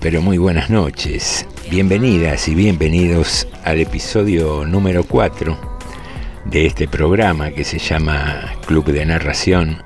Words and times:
Pero 0.00 0.22
muy 0.22 0.38
buenas 0.38 0.70
noches. 0.70 1.46
Bienvenidas 1.70 2.48
y 2.48 2.54
bienvenidos 2.54 3.46
al 3.64 3.80
episodio 3.80 4.64
número 4.64 5.04
4 5.04 5.58
de 6.46 6.66
este 6.66 6.88
programa 6.88 7.50
que 7.50 7.64
se 7.64 7.78
llama 7.78 8.54
Club 8.66 8.86
de 8.86 9.04
Narración, 9.04 9.82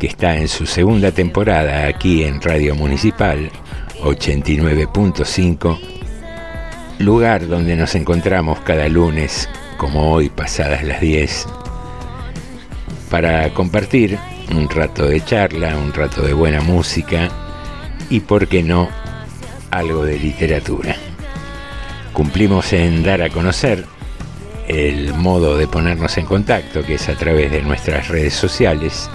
que 0.00 0.08
está 0.08 0.36
en 0.36 0.48
su 0.48 0.66
segunda 0.66 1.12
temporada 1.12 1.86
aquí 1.86 2.24
en 2.24 2.42
Radio 2.42 2.74
Municipal 2.74 3.50
89.5, 4.00 5.78
lugar 6.98 7.46
donde 7.46 7.76
nos 7.76 7.94
encontramos 7.94 8.58
cada 8.60 8.88
lunes, 8.88 9.48
como 9.76 10.12
hoy 10.12 10.28
pasadas 10.28 10.82
las 10.82 11.00
10, 11.00 11.46
para 13.10 13.48
compartir 13.54 14.18
un 14.50 14.68
rato 14.68 15.06
de 15.06 15.24
charla, 15.24 15.76
un 15.76 15.92
rato 15.92 16.22
de 16.22 16.32
buena 16.32 16.60
música 16.60 17.28
y, 18.10 18.20
por 18.20 18.48
qué 18.48 18.64
no, 18.64 18.88
algo 19.72 20.04
de 20.04 20.18
literatura. 20.18 20.94
Cumplimos 22.12 22.72
en 22.72 23.02
dar 23.02 23.22
a 23.22 23.30
conocer 23.30 23.84
el 24.68 25.12
modo 25.14 25.56
de 25.56 25.66
ponernos 25.66 26.16
en 26.18 26.26
contacto, 26.26 26.84
que 26.84 26.94
es 26.94 27.08
a 27.08 27.14
través 27.14 27.50
de 27.50 27.62
nuestras 27.62 28.08
redes 28.08 28.34
sociales. 28.34 29.10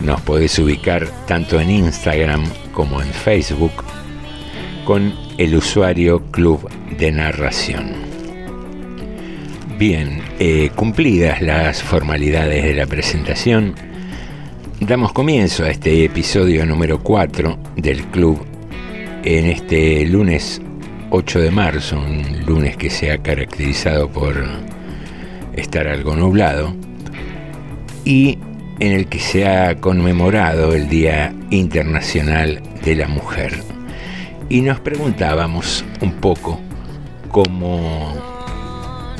Nos 0.00 0.20
podés 0.22 0.58
ubicar 0.58 1.06
tanto 1.26 1.60
en 1.60 1.70
Instagram 1.70 2.44
como 2.72 3.02
en 3.02 3.08
Facebook 3.08 3.84
con 4.84 5.12
el 5.36 5.56
usuario 5.56 6.22
Club 6.30 6.70
de 6.96 7.12
Narración. 7.12 7.92
Bien, 9.78 10.22
eh, 10.38 10.70
cumplidas 10.74 11.42
las 11.42 11.82
formalidades 11.82 12.64
de 12.64 12.74
la 12.74 12.86
presentación, 12.86 13.74
damos 14.80 15.12
comienzo 15.12 15.64
a 15.64 15.70
este 15.70 16.04
episodio 16.04 16.64
número 16.64 17.02
4 17.02 17.58
del 17.76 18.04
Club 18.04 18.55
en 19.26 19.46
este 19.46 20.06
lunes 20.06 20.62
8 21.10 21.40
de 21.40 21.50
marzo, 21.50 21.98
un 21.98 22.44
lunes 22.46 22.76
que 22.76 22.90
se 22.90 23.10
ha 23.10 23.18
caracterizado 23.18 24.08
por 24.08 24.36
estar 25.52 25.88
algo 25.88 26.14
nublado, 26.14 26.72
y 28.04 28.38
en 28.78 28.92
el 28.92 29.08
que 29.08 29.18
se 29.18 29.48
ha 29.48 29.80
conmemorado 29.80 30.74
el 30.74 30.88
Día 30.88 31.34
Internacional 31.50 32.62
de 32.84 32.94
la 32.94 33.08
Mujer. 33.08 33.60
Y 34.48 34.60
nos 34.60 34.78
preguntábamos 34.78 35.84
un 36.00 36.12
poco 36.12 36.60
cómo 37.32 38.14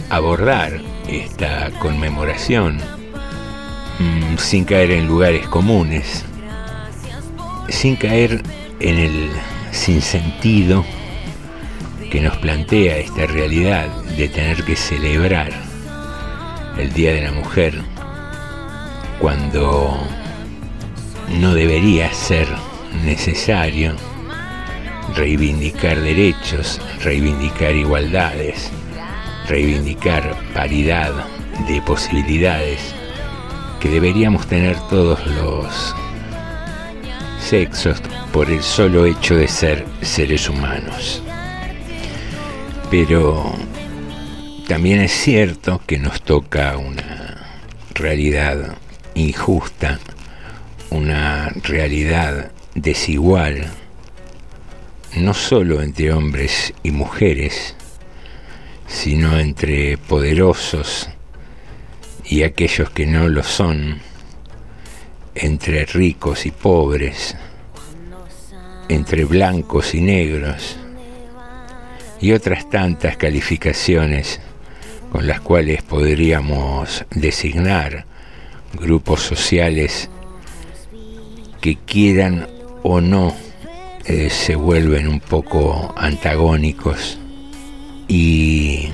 abordar 0.09 0.81
esta 1.09 1.73
conmemoración 1.81 2.77
mm, 3.99 4.39
sin 4.39 4.65
caer 4.65 4.93
en 4.93 5.09
lugares 5.09 5.49
comunes, 5.49 6.25
sin 7.69 7.97
caer 7.97 8.41
en 8.79 8.99
el 8.99 9.31
sinsentido 9.77 10.85
que 12.11 12.21
nos 12.21 12.37
plantea 12.39 12.99
esta 12.99 13.27
realidad 13.27 13.89
de 14.17 14.29
tener 14.29 14.65
que 14.65 14.77
celebrar 14.77 15.51
el 16.79 16.93
Día 16.93 17.13
de 17.13 17.23
la 17.23 17.33
Mujer 17.33 17.75
cuando 19.21 19.99
no 21.41 21.55
debería 21.55 22.13
ser 22.13 22.49
necesario 23.05 23.95
reivindicar 25.15 26.01
derechos, 26.01 26.81
reivindicar 27.03 27.75
igualdades, 27.75 28.71
reivindicar 29.49 30.37
paridad 30.55 31.13
de 31.69 31.81
posibilidades 31.83 32.95
que 33.81 33.89
deberíamos 33.89 34.47
tener 34.47 34.77
todos 34.89 35.25
los 35.27 35.95
sexos 37.47 38.03
por 38.33 38.51
el 38.51 38.61
solo 38.61 39.07
hecho 39.07 39.37
de 39.37 39.47
ser 39.47 39.85
seres 40.03 40.49
humanos. 40.49 41.23
Pero 42.91 43.55
también 44.67 45.01
es 45.01 45.13
cierto 45.13 45.81
que 45.87 45.99
nos 45.99 46.23
toca 46.23 46.77
una 46.77 47.61
realidad 47.95 48.77
injusta, 49.15 50.01
una 50.91 51.51
realidad 51.63 52.51
desigual, 52.75 53.71
no 55.15 55.33
solo 55.33 55.83
entre 55.83 56.13
hombres 56.13 56.75
y 56.83 56.91
mujeres, 56.91 57.77
sino 58.89 59.39
entre 59.39 59.99
poderosos 59.99 61.09
y 62.25 62.43
aquellos 62.43 62.91
que 62.91 63.07
no 63.07 63.29
lo 63.29 63.45
son, 63.45 64.01
entre 65.37 65.85
ricos 65.87 66.47
y 66.47 66.51
pobres, 66.51 67.37
entre 68.89 69.25
blancos 69.25 69.95
y 69.95 70.01
negros, 70.01 70.77
y 72.21 72.33
otras 72.33 72.69
tantas 72.71 73.17
calificaciones 73.17 74.41
con 75.13 75.27
las 75.27 75.41
cuales 75.41 75.83
podríamos 75.83 77.05
designar 77.11 78.07
grupos 78.75 79.21
sociales 79.23 80.11
que 81.61 81.77
quieran 81.77 82.49
o 82.83 83.01
no 83.01 83.35
eh, 84.05 84.31
se 84.31 84.57
vuelven 84.57 85.09
un 85.09 85.21
poco 85.21 85.93
antagónicos 85.97 87.19
y 88.09 88.89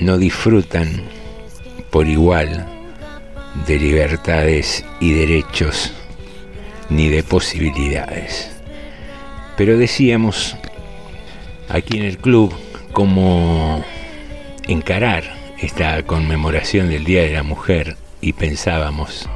no 0.00 0.16
disfrutan 0.16 1.02
por 1.90 2.06
igual 2.06 2.79
de 3.66 3.78
libertades 3.78 4.84
y 5.00 5.12
derechos 5.12 5.92
ni 6.88 7.08
de 7.08 7.22
posibilidades. 7.22 8.50
Pero 9.56 9.76
decíamos 9.76 10.56
aquí 11.68 11.98
en 11.98 12.04
el 12.04 12.18
club 12.18 12.52
cómo 12.92 13.84
encarar 14.66 15.24
esta 15.58 16.02
conmemoración 16.04 16.88
del 16.88 17.04
Día 17.04 17.22
de 17.22 17.32
la 17.32 17.42
Mujer 17.42 17.96
y 18.20 18.32
pensábamos 18.32 19.28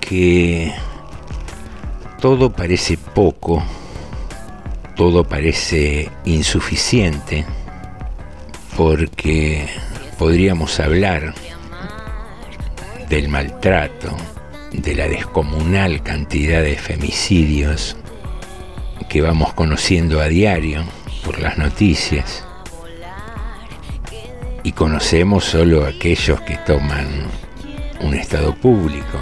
que 0.00 0.72
todo 2.20 2.50
parece 2.50 2.96
poco, 2.98 3.62
todo 4.96 5.24
parece 5.24 6.10
insuficiente, 6.24 7.46
porque 8.76 9.68
podríamos 10.18 10.80
hablar 10.80 11.34
del 13.10 13.28
maltrato, 13.28 14.16
de 14.72 14.94
la 14.94 15.08
descomunal 15.08 16.00
cantidad 16.04 16.62
de 16.62 16.76
femicidios 16.76 17.96
que 19.08 19.20
vamos 19.20 19.52
conociendo 19.54 20.20
a 20.20 20.28
diario 20.28 20.84
por 21.24 21.40
las 21.40 21.58
noticias. 21.58 22.44
Y 24.62 24.70
conocemos 24.72 25.44
solo 25.44 25.84
aquellos 25.84 26.40
que 26.42 26.56
toman 26.58 27.08
un 28.00 28.14
estado 28.14 28.54
público, 28.54 29.18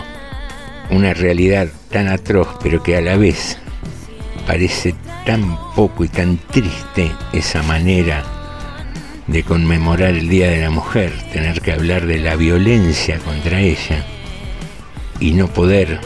una 0.91 1.15
realidad 1.15 1.69
tan 1.91 2.09
atroz 2.09 2.49
pero 2.63 2.83
que 2.83 2.99
a 2.99 3.01
la 3.01 3.17
vez 3.17 3.57
parece 4.47 4.95
tan 5.25 5.59
poco 5.75 6.05
y 6.05 6.09
tan 6.09 6.37
triste 6.37 7.11
esa 7.33 7.63
manera 7.63 8.23
de 9.29 9.43
conmemorar 9.45 10.15
el 10.15 10.29
Día 10.29 10.51
de 10.51 10.63
la 10.63 10.71
Mujer, 10.71 11.13
tener 11.33 11.61
que 11.61 11.73
hablar 11.73 12.07
de 12.07 12.19
la 12.19 12.35
violencia 12.35 13.19
contra 13.19 13.61
ella 13.61 14.05
y 15.21 15.33
no 15.33 15.49
poder 15.49 16.01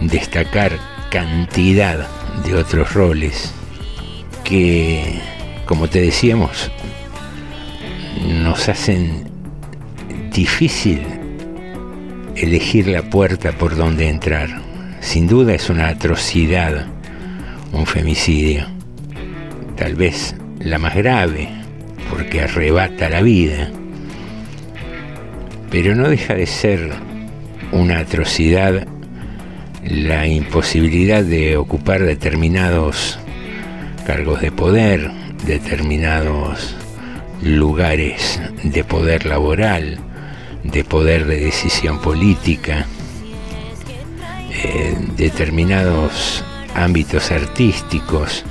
destacar 0.00 0.78
cantidad 1.10 2.08
de 2.44 2.54
otros 2.56 2.92
roles 2.94 3.54
que, 4.42 5.20
como 5.66 5.88
te 5.88 6.00
decíamos, 6.00 6.70
nos 8.26 8.68
hacen 8.68 9.30
difícil 10.32 11.02
elegir 12.34 12.88
la 12.88 13.02
puerta 13.02 13.52
por 13.52 13.76
donde 13.76 14.08
entrar. 14.08 14.62
Sin 15.00 15.28
duda 15.28 15.54
es 15.54 15.70
una 15.70 15.88
atrocidad, 15.88 16.86
un 17.72 17.86
femicidio. 17.86 18.66
Tal 19.76 19.94
vez 19.94 20.34
la 20.58 20.78
más 20.78 20.94
grave, 20.94 21.63
porque 22.14 22.42
arrebata 22.42 23.08
la 23.08 23.22
vida. 23.22 23.72
Pero 25.68 25.96
no 25.96 26.08
deja 26.08 26.34
de 26.34 26.46
ser 26.46 26.92
una 27.72 27.98
atrocidad 27.98 28.86
la 29.84 30.24
imposibilidad 30.28 31.24
de 31.24 31.56
ocupar 31.56 32.04
determinados 32.04 33.18
cargos 34.06 34.40
de 34.40 34.52
poder, 34.52 35.10
determinados 35.44 36.76
lugares 37.42 38.40
de 38.62 38.84
poder 38.84 39.26
laboral, 39.26 39.98
de 40.62 40.84
poder 40.84 41.26
de 41.26 41.40
decisión 41.40 42.00
política, 42.00 42.86
eh, 44.52 44.96
determinados 45.16 46.44
ámbitos 46.76 47.32
artísticos. 47.32 48.44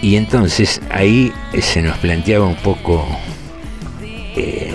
Y 0.00 0.16
entonces 0.16 0.80
ahí 0.90 1.32
se 1.60 1.82
nos 1.82 1.98
planteaba 1.98 2.46
un 2.46 2.56
poco 2.56 3.06
eh, 4.36 4.72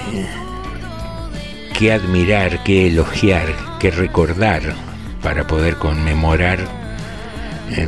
qué 1.77 1.93
admirar, 1.93 2.63
qué 2.63 2.87
elogiar, 2.87 3.47
qué 3.79 3.89
recordar 3.91 4.61
para 5.21 5.47
poder 5.47 5.75
conmemorar 5.77 6.59
eh, 7.71 7.87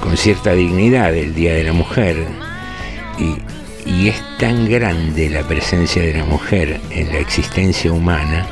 con 0.00 0.16
cierta 0.16 0.52
dignidad 0.52 1.14
el 1.14 1.34
Día 1.34 1.54
de 1.54 1.64
la 1.64 1.72
Mujer. 1.74 2.26
Y, 3.18 3.36
y 3.90 4.08
es 4.08 4.22
tan 4.38 4.68
grande 4.68 5.28
la 5.28 5.42
presencia 5.42 6.00
de 6.02 6.14
la 6.14 6.24
mujer 6.24 6.80
en 6.90 7.08
la 7.08 7.18
existencia 7.18 7.92
humana 7.92 8.46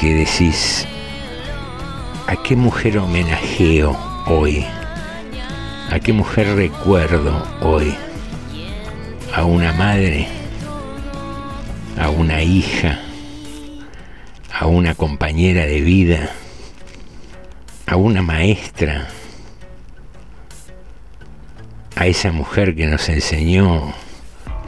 que 0.00 0.14
decís, 0.14 0.86
¿a 2.26 2.34
qué 2.42 2.56
mujer 2.56 2.98
homenajeo 2.98 3.96
hoy? 4.26 4.64
¿A 5.90 6.00
qué 6.00 6.12
mujer 6.12 6.54
recuerdo 6.56 7.46
hoy? 7.60 7.94
¿A 9.34 9.44
una 9.44 9.72
madre? 9.72 10.28
a 11.98 12.10
una 12.10 12.42
hija, 12.42 13.00
a 14.52 14.66
una 14.66 14.94
compañera 14.94 15.64
de 15.66 15.80
vida, 15.80 16.30
a 17.86 17.96
una 17.96 18.20
maestra, 18.20 19.08
a 21.94 22.06
esa 22.06 22.32
mujer 22.32 22.74
que 22.74 22.86
nos 22.86 23.08
enseñó 23.08 23.94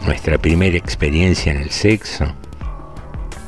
nuestra 0.06 0.38
primera 0.38 0.76
experiencia 0.76 1.52
en 1.52 1.58
el 1.58 1.70
sexo, 1.70 2.32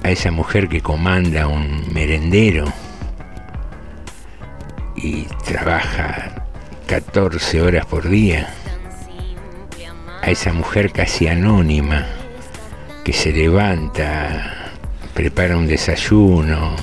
a 0.02 0.11
esa 0.11 0.31
mujer 0.31 0.69
que 0.69 0.82
comanda 0.82 1.46
un 1.46 1.90
merendero 1.93 2.70
y 4.94 5.22
trabaja 5.44 6.50
14 6.91 7.63
horas 7.63 7.87
por 7.87 8.09
día, 8.09 8.53
a 10.23 10.29
esa 10.29 10.53
mujer 10.53 10.91
casi 10.91 11.29
anónima 11.29 12.05
que 13.05 13.13
se 13.13 13.31
levanta, 13.31 14.73
prepara 15.15 15.57
un 15.57 15.69
desayuno, 15.69 16.75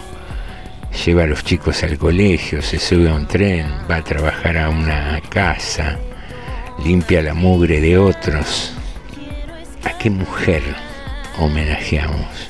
lleva 1.05 1.23
a 1.23 1.27
los 1.27 1.43
chicos 1.43 1.83
al 1.83 1.97
colegio, 1.97 2.61
se 2.61 2.79
sube 2.79 3.09
a 3.09 3.15
un 3.15 3.27
tren, 3.27 3.69
va 3.91 3.97
a 3.97 4.01
trabajar 4.01 4.57
a 4.57 4.69
una 4.69 5.19
casa, 5.27 5.99
limpia 6.85 7.21
la 7.21 7.33
mugre 7.33 7.81
de 7.81 7.97
otros. 7.97 8.71
¿A 9.83 9.97
qué 9.97 10.09
mujer 10.09 10.63
homenajeamos? 11.37 12.49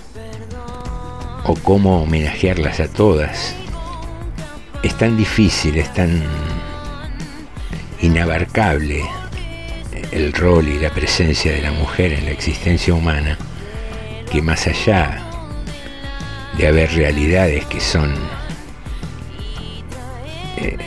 ¿O 1.44 1.56
cómo 1.56 2.04
homenajearlas 2.04 2.80
a 2.82 2.88
todas? 2.88 3.56
Es 4.84 4.96
tan 4.96 5.18
difícil, 5.18 5.80
es 5.80 5.92
tan 5.96 6.22
inabarcable 8.02 9.04
el 10.12 10.34
rol 10.34 10.68
y 10.68 10.80
la 10.80 10.90
presencia 10.90 11.52
de 11.52 11.62
la 11.62 11.72
mujer 11.72 12.14
en 12.14 12.26
la 12.26 12.32
existencia 12.32 12.94
humana 12.94 13.38
que 14.32 14.42
más 14.42 14.68
allá 14.68 15.24
de 16.58 16.68
haber 16.68 16.92
realidades 16.92 17.66
que 17.66 17.80
son 17.80 18.14
eh, 20.58 20.78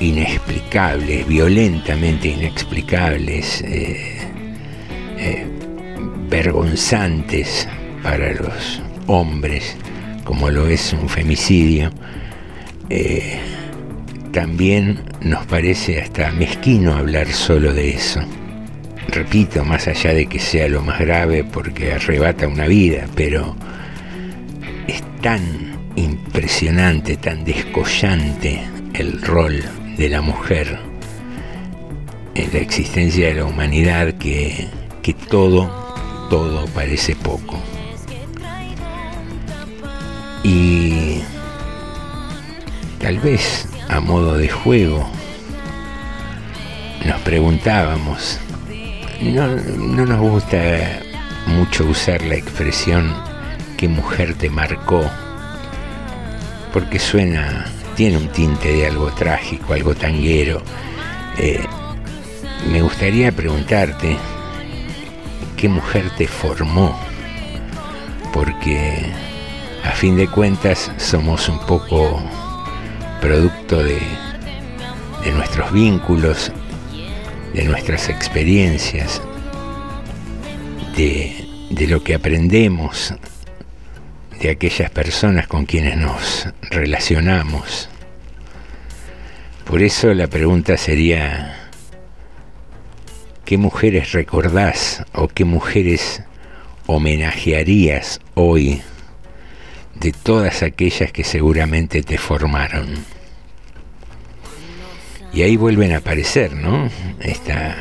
inexplicables, 0.00 1.26
violentamente 1.26 2.28
inexplicables, 2.28 3.60
eh, 3.62 4.18
eh, 5.18 5.46
vergonzantes 6.28 7.68
para 8.02 8.32
los 8.32 8.80
hombres, 9.06 9.76
como 10.24 10.48
lo 10.48 10.66
es 10.68 10.92
un 10.92 11.08
femicidio, 11.08 11.90
también 14.32 15.00
nos 15.20 15.44
parece 15.46 16.00
hasta 16.00 16.30
mezquino 16.32 16.94
hablar 16.94 17.28
solo 17.28 17.72
de 17.72 17.90
eso 17.90 18.20
repito, 19.10 19.64
más 19.64 19.88
allá 19.88 20.14
de 20.14 20.26
que 20.26 20.38
sea 20.38 20.68
lo 20.68 20.82
más 20.82 21.00
grave 21.00 21.44
porque 21.44 21.92
arrebata 21.92 22.46
una 22.46 22.66
vida, 22.66 23.06
pero 23.14 23.56
es 24.86 25.02
tan 25.20 25.78
impresionante, 25.96 27.16
tan 27.16 27.44
descollante 27.44 28.62
el 28.94 29.20
rol 29.22 29.62
de 29.96 30.08
la 30.08 30.20
mujer 30.20 30.78
en 32.34 32.52
la 32.52 32.58
existencia 32.58 33.28
de 33.28 33.34
la 33.34 33.44
humanidad 33.44 34.14
que, 34.14 34.68
que 35.02 35.14
todo, 35.14 35.68
todo 36.30 36.66
parece 36.66 37.14
poco. 37.16 37.60
Y 40.42 41.20
tal 42.98 43.18
vez 43.18 43.68
a 43.90 44.00
modo 44.00 44.38
de 44.38 44.48
juego 44.48 45.10
nos 47.04 47.20
preguntábamos 47.22 48.38
no, 49.20 49.46
no 49.48 50.06
nos 50.06 50.18
gusta 50.18 51.02
mucho 51.46 51.84
usar 51.84 52.22
la 52.22 52.36
expresión 52.36 53.12
que 53.76 53.88
mujer 53.88 54.34
te 54.34 54.48
marcó, 54.48 55.02
porque 56.72 56.98
suena, 56.98 57.66
tiene 57.96 58.16
un 58.16 58.28
tinte 58.28 58.72
de 58.72 58.86
algo 58.86 59.10
trágico, 59.12 59.74
algo 59.74 59.94
tanguero. 59.94 60.62
Eh, 61.38 61.64
me 62.70 62.82
gustaría 62.82 63.32
preguntarte, 63.32 64.16
¿qué 65.56 65.68
mujer 65.68 66.10
te 66.16 66.26
formó? 66.26 66.98
Porque 68.32 69.12
a 69.84 69.90
fin 69.92 70.16
de 70.16 70.28
cuentas 70.28 70.92
somos 70.96 71.48
un 71.48 71.58
poco 71.66 72.22
producto 73.20 73.82
de, 73.82 74.00
nuestros 75.34 75.72
vínculos 75.72 76.50
de 77.52 77.64
nuestras 77.64 78.08
experiencias, 78.08 79.20
de, 80.96 81.46
lo 81.86 82.02
que 82.02 82.14
aprendemos 82.14 83.14
de 84.40 84.50
aquellas 84.50 84.90
personas 84.90 85.46
con 85.46 85.66
quienes 85.66 85.96
nos 85.96 86.48
relacionamos. 86.62 87.88
Por 89.64 89.82
eso 89.82 90.14
la 90.14 90.26
pregunta 90.26 90.76
sería, 90.76 91.70
¿qué 93.44 93.58
mujeres 93.58 94.12
recordás 94.12 95.04
o 95.12 95.28
qué 95.28 95.44
mujeres 95.44 96.22
homenajearías 96.86 98.20
hoy 98.34 98.82
de 99.94 100.12
todas 100.12 100.62
aquellas 100.62 101.12
que 101.12 101.24
seguramente 101.24 102.02
te 102.02 102.18
formaron? 102.18 102.94
Y 105.32 105.42
ahí 105.42 105.56
vuelven 105.56 105.92
a 105.92 105.98
aparecer, 105.98 106.54
¿no? 106.54 106.90
Esta, 107.20 107.76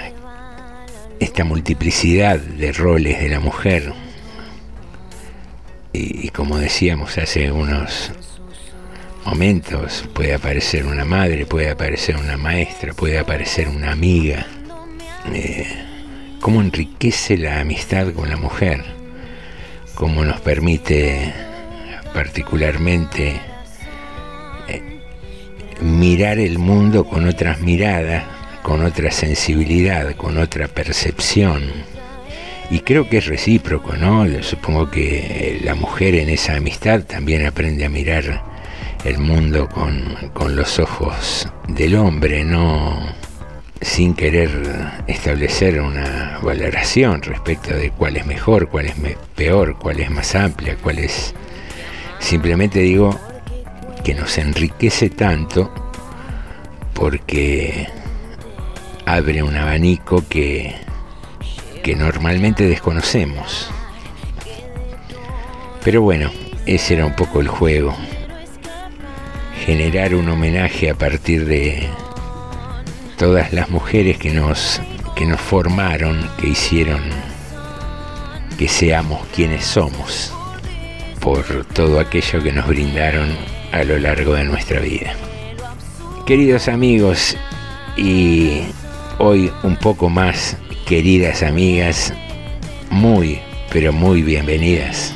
esta 1.19 1.43
multiplicidad 1.43 2.39
de 2.39 2.71
roles 2.71 3.19
de 3.19 3.29
la 3.29 3.39
mujer. 3.39 3.93
Y, 5.91 6.29
como 6.29 6.59
decíamos 6.59 7.17
hace 7.17 7.51
unos 7.51 8.11
momentos 9.25 10.05
puede 10.13 10.33
aparecer 10.33 10.85
una 10.85 11.03
madre, 11.05 11.45
puede 11.45 11.71
aparecer 11.71 12.15
una 12.15 12.37
maestra, 12.37 12.93
puede 12.93 13.17
aparecer 13.17 13.67
una 13.67 13.91
amiga. 13.91 14.45
Eh, 15.33 15.67
cómo 16.39 16.61
enriquece 16.61 17.37
la 17.37 17.59
amistad 17.59 18.13
con 18.13 18.29
la 18.29 18.37
mujer, 18.37 18.83
cómo 19.95 20.23
nos 20.23 20.39
permite 20.41 21.33
particularmente 22.13 23.39
eh, 24.67 24.81
mirar 25.81 26.39
el 26.39 26.57
mundo 26.57 27.05
con 27.05 27.27
otras 27.27 27.61
miradas, 27.61 28.23
con 28.61 28.83
otra 28.83 29.11
sensibilidad, 29.11 30.15
con 30.15 30.37
otra 30.37 30.67
percepción. 30.67 31.63
Y 32.71 32.81
creo 32.81 33.09
que 33.09 33.17
es 33.17 33.25
recíproco, 33.25 33.95
¿no? 33.95 34.25
Supongo 34.43 34.91
que 34.91 35.59
la 35.63 35.73
mujer 35.73 36.15
en 36.15 36.29
esa 36.29 36.55
amistad 36.55 37.03
también 37.03 37.45
aprende 37.45 37.85
a 37.85 37.89
mirar 37.89 38.43
el 39.05 39.17
mundo 39.17 39.67
con, 39.67 40.29
con 40.33 40.55
los 40.55 40.77
ojos 40.77 41.47
del 41.67 41.95
hombre, 41.95 42.43
no 42.43 43.17
sin 43.81 44.13
querer 44.13 44.49
establecer 45.07 45.79
una 45.81 46.39
valoración 46.41 47.21
respecto 47.21 47.73
de 47.73 47.91
cuál 47.91 48.17
es 48.17 48.25
mejor, 48.25 48.69
cuál 48.69 48.87
es 48.87 48.95
peor, 49.35 49.77
cuál 49.77 49.99
es 49.99 50.09
más 50.11 50.35
amplia, 50.35 50.75
cuál 50.81 50.99
es... 50.99 51.33
Simplemente 52.19 52.79
digo 52.79 53.19
que 54.03 54.13
nos 54.13 54.37
enriquece 54.37 55.09
tanto 55.09 55.71
porque 56.93 57.87
abre 59.05 59.41
un 59.41 59.55
abanico 59.55 60.23
que, 60.27 60.75
que 61.83 61.95
normalmente 61.95 62.67
desconocemos. 62.67 63.69
Pero 65.83 66.01
bueno, 66.01 66.29
ese 66.65 66.95
era 66.95 67.05
un 67.05 67.15
poco 67.15 67.39
el 67.39 67.47
juego. 67.47 67.95
Generar 69.65 70.13
un 70.13 70.29
homenaje 70.29 70.89
a 70.89 70.95
partir 70.95 71.45
de 71.45 71.89
todas 73.17 73.53
las 73.53 73.69
mujeres 73.69 74.17
que 74.17 74.31
nos, 74.31 74.81
que 75.15 75.25
nos 75.25 75.39
formaron, 75.39 76.29
que 76.39 76.49
hicieron 76.49 77.01
que 78.57 78.67
seamos 78.67 79.25
quienes 79.33 79.63
somos, 79.63 80.33
por 81.19 81.65
todo 81.73 81.99
aquello 81.99 82.41
que 82.41 82.51
nos 82.51 82.67
brindaron 82.67 83.29
a 83.71 83.83
lo 83.83 83.97
largo 83.97 84.33
de 84.33 84.43
nuestra 84.45 84.79
vida. 84.79 85.13
Queridos 86.25 86.67
amigos, 86.67 87.35
y 87.97 88.61
hoy 89.17 89.51
un 89.63 89.75
poco 89.75 90.09
más 90.09 90.57
queridas 90.85 91.43
amigas, 91.43 92.13
muy, 92.89 93.39
pero 93.71 93.91
muy 93.91 94.21
bienvenidas 94.23 95.13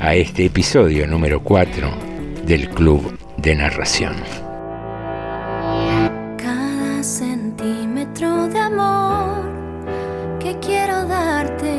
a 0.00 0.14
este 0.14 0.46
episodio 0.46 1.06
número 1.06 1.42
4 1.42 1.90
del 2.44 2.68
Club 2.70 3.18
de 3.38 3.54
Narración. 3.56 4.14
Cada 6.38 7.02
centímetro 7.02 8.48
de 8.48 8.58
amor 8.58 9.44
que 10.38 10.56
quiero 10.60 11.06
darte 11.06 11.78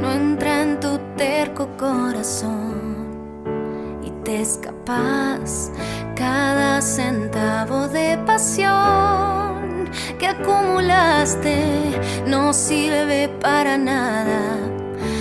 no 0.00 0.12
entra 0.12 0.62
en 0.62 0.80
tu 0.80 0.98
terco 1.16 1.68
corazón 1.76 2.61
cada 6.14 6.80
centavo 6.80 7.88
de 7.88 8.18
pasión 8.26 9.90
que 10.18 10.28
acumulaste 10.28 11.56
no 12.26 12.52
sirve 12.52 13.28
para 13.40 13.76
nada 13.76 14.58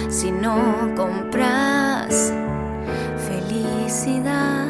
si 0.10 0.32
no 0.32 0.56
compras 0.96 2.34
felicidad 3.28 4.68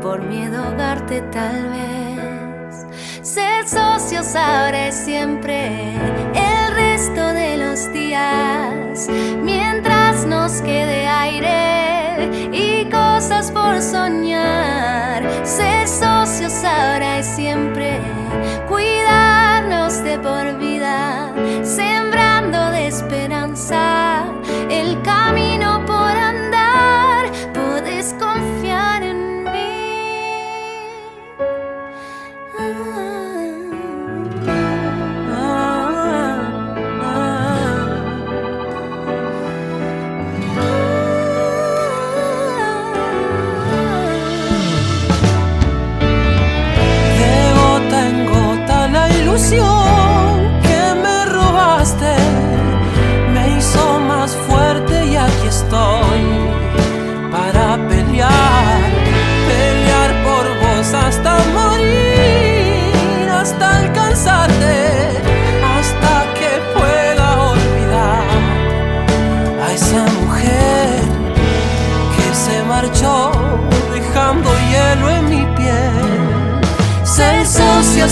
por 0.00 0.22
miedo 0.22 0.62
a 0.62 0.68
ahogarte 0.68 1.20
tal 1.32 1.68
vez. 1.70 2.86
Ser 3.22 3.68
socios 3.68 4.34
ahora 4.34 4.88
es 4.88 4.94
siempre 4.94 5.92
el 6.34 6.74
resto 6.74 7.26
de 7.34 7.56
los 7.58 7.92
días 7.92 9.08
mientras 9.42 10.24
nos 10.26 10.62
quede 10.62 11.06
aire 11.06 12.48
y 12.52 12.84
cosas 12.90 13.50
por 13.50 13.82
soñar. 13.82 14.27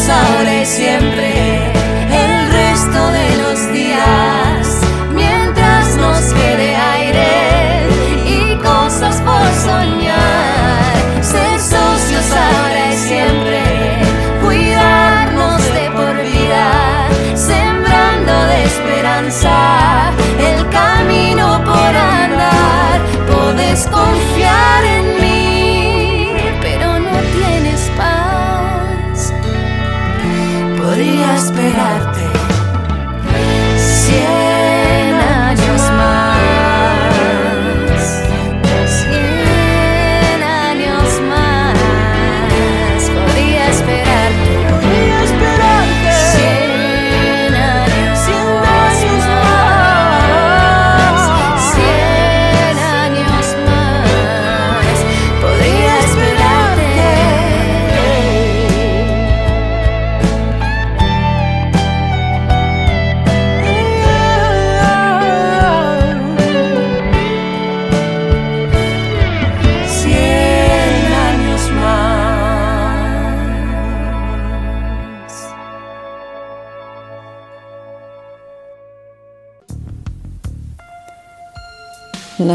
Ahora 0.08 0.62
y 0.62 0.66
siempre, 0.66 1.75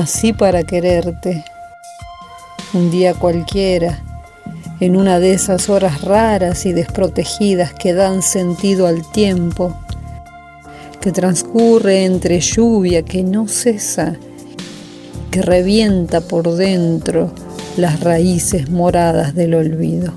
Nací 0.02 0.34
para 0.34 0.64
quererte. 0.64 1.46
Un 2.74 2.90
día 2.90 3.14
cualquiera, 3.14 4.02
en 4.80 4.96
una 4.96 5.20
de 5.20 5.32
esas 5.32 5.70
horas 5.70 6.02
raras 6.02 6.66
y 6.66 6.74
desprotegidas 6.74 7.72
que 7.72 7.94
dan 7.94 8.24
sentido 8.24 8.88
al 8.88 9.08
tiempo, 9.12 9.80
que 11.02 11.12
transcurre 11.12 12.04
entre 12.04 12.40
lluvia 12.40 13.04
que 13.04 13.22
no 13.22 13.48
cesa, 13.48 14.16
que 15.30 15.44
revienta 15.44 16.20
por 16.20 16.52
dentro 16.56 17.32
las 17.78 18.00
raíces 18.00 18.72
moradas 18.72 19.36
del 19.36 19.54
olvido. 19.54 20.14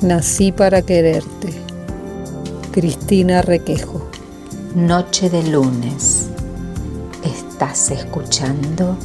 Nací 0.00 0.52
para 0.52 0.80
quererte. 0.80 1.67
Cristina 2.78 3.42
Requejo. 3.42 4.08
Noche 4.76 5.28
de 5.28 5.42
lunes. 5.42 6.28
Estás 7.24 7.90
escuchando 7.90 8.96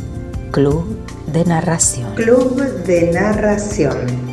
Club 0.52 0.86
de 1.34 1.44
Narración. 1.44 2.14
Club 2.14 2.56
de 2.86 3.12
Narración. 3.12 4.33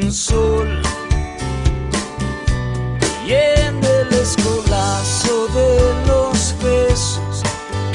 sin 0.00 0.12
sol. 0.12 0.82
Y 3.26 3.32
en 3.32 3.82
el 3.82 4.12
escolazo 4.12 5.48
de 5.48 5.94
los 6.06 6.54
besos 6.62 7.42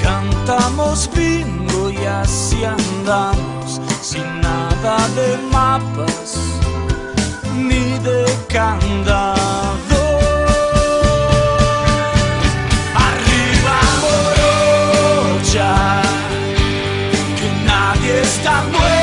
cantamos 0.02 1.10
bingo 1.16 1.90
y 1.90 2.06
así 2.06 2.64
andamos 2.64 3.80
sin 4.02 4.42
nada 4.42 4.98
de 5.16 5.38
mapas 5.52 6.38
ni 7.56 7.98
de 8.00 8.26
candado. 8.48 10.02
Arriba 13.10 13.78
morocha, 14.04 15.72
que 17.38 17.50
nadie 17.66 18.22
está 18.22 18.64
muerto. 18.72 19.01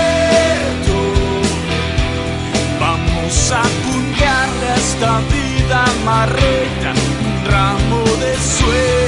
De 8.69 9.08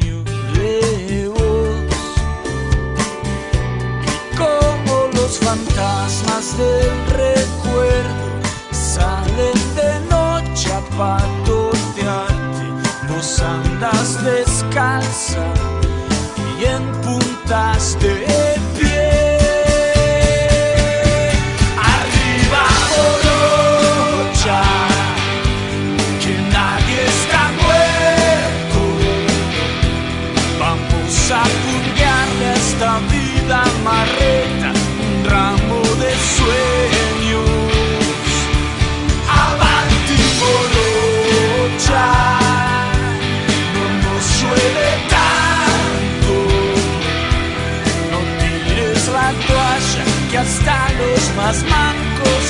los 5.31 5.39
fantasmas 5.39 6.57
del 6.57 6.91
recuerdo 7.07 8.41
salen 8.71 9.53
de 9.75 9.99
noche 10.09 10.73
a 10.73 10.81
patotearte. 10.97 12.65
Vos 13.07 13.39
andas 13.39 14.23
descalza 14.25 15.45
y 16.59 16.65
en 16.65 16.83
puntas 17.01 17.97
de 18.01 18.40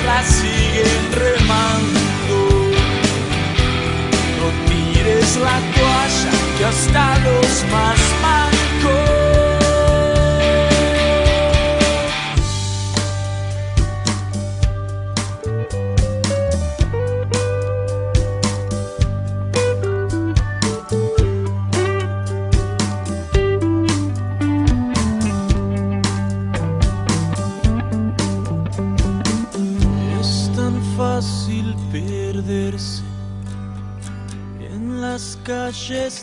la 0.06 0.24
siguen 0.24 1.04
remando. 1.12 2.38
No 4.40 4.48
tires 4.68 5.38
la 5.38 5.58
toalla, 5.76 6.34
que 6.58 6.66
hasta 6.66 7.20
los 7.20 7.66
más 7.72 7.91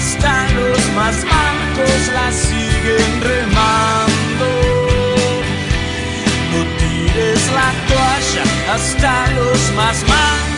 Hasta 0.00 0.48
los 0.54 0.78
más 0.94 1.24
mancos 1.24 2.08
la 2.14 2.32
siguen 2.32 3.20
remando. 3.20 4.48
No 6.52 6.60
tires 6.78 7.42
la 7.52 7.70
toalla, 7.88 8.74
hasta 8.74 9.30
los 9.32 9.72
más. 9.72 10.49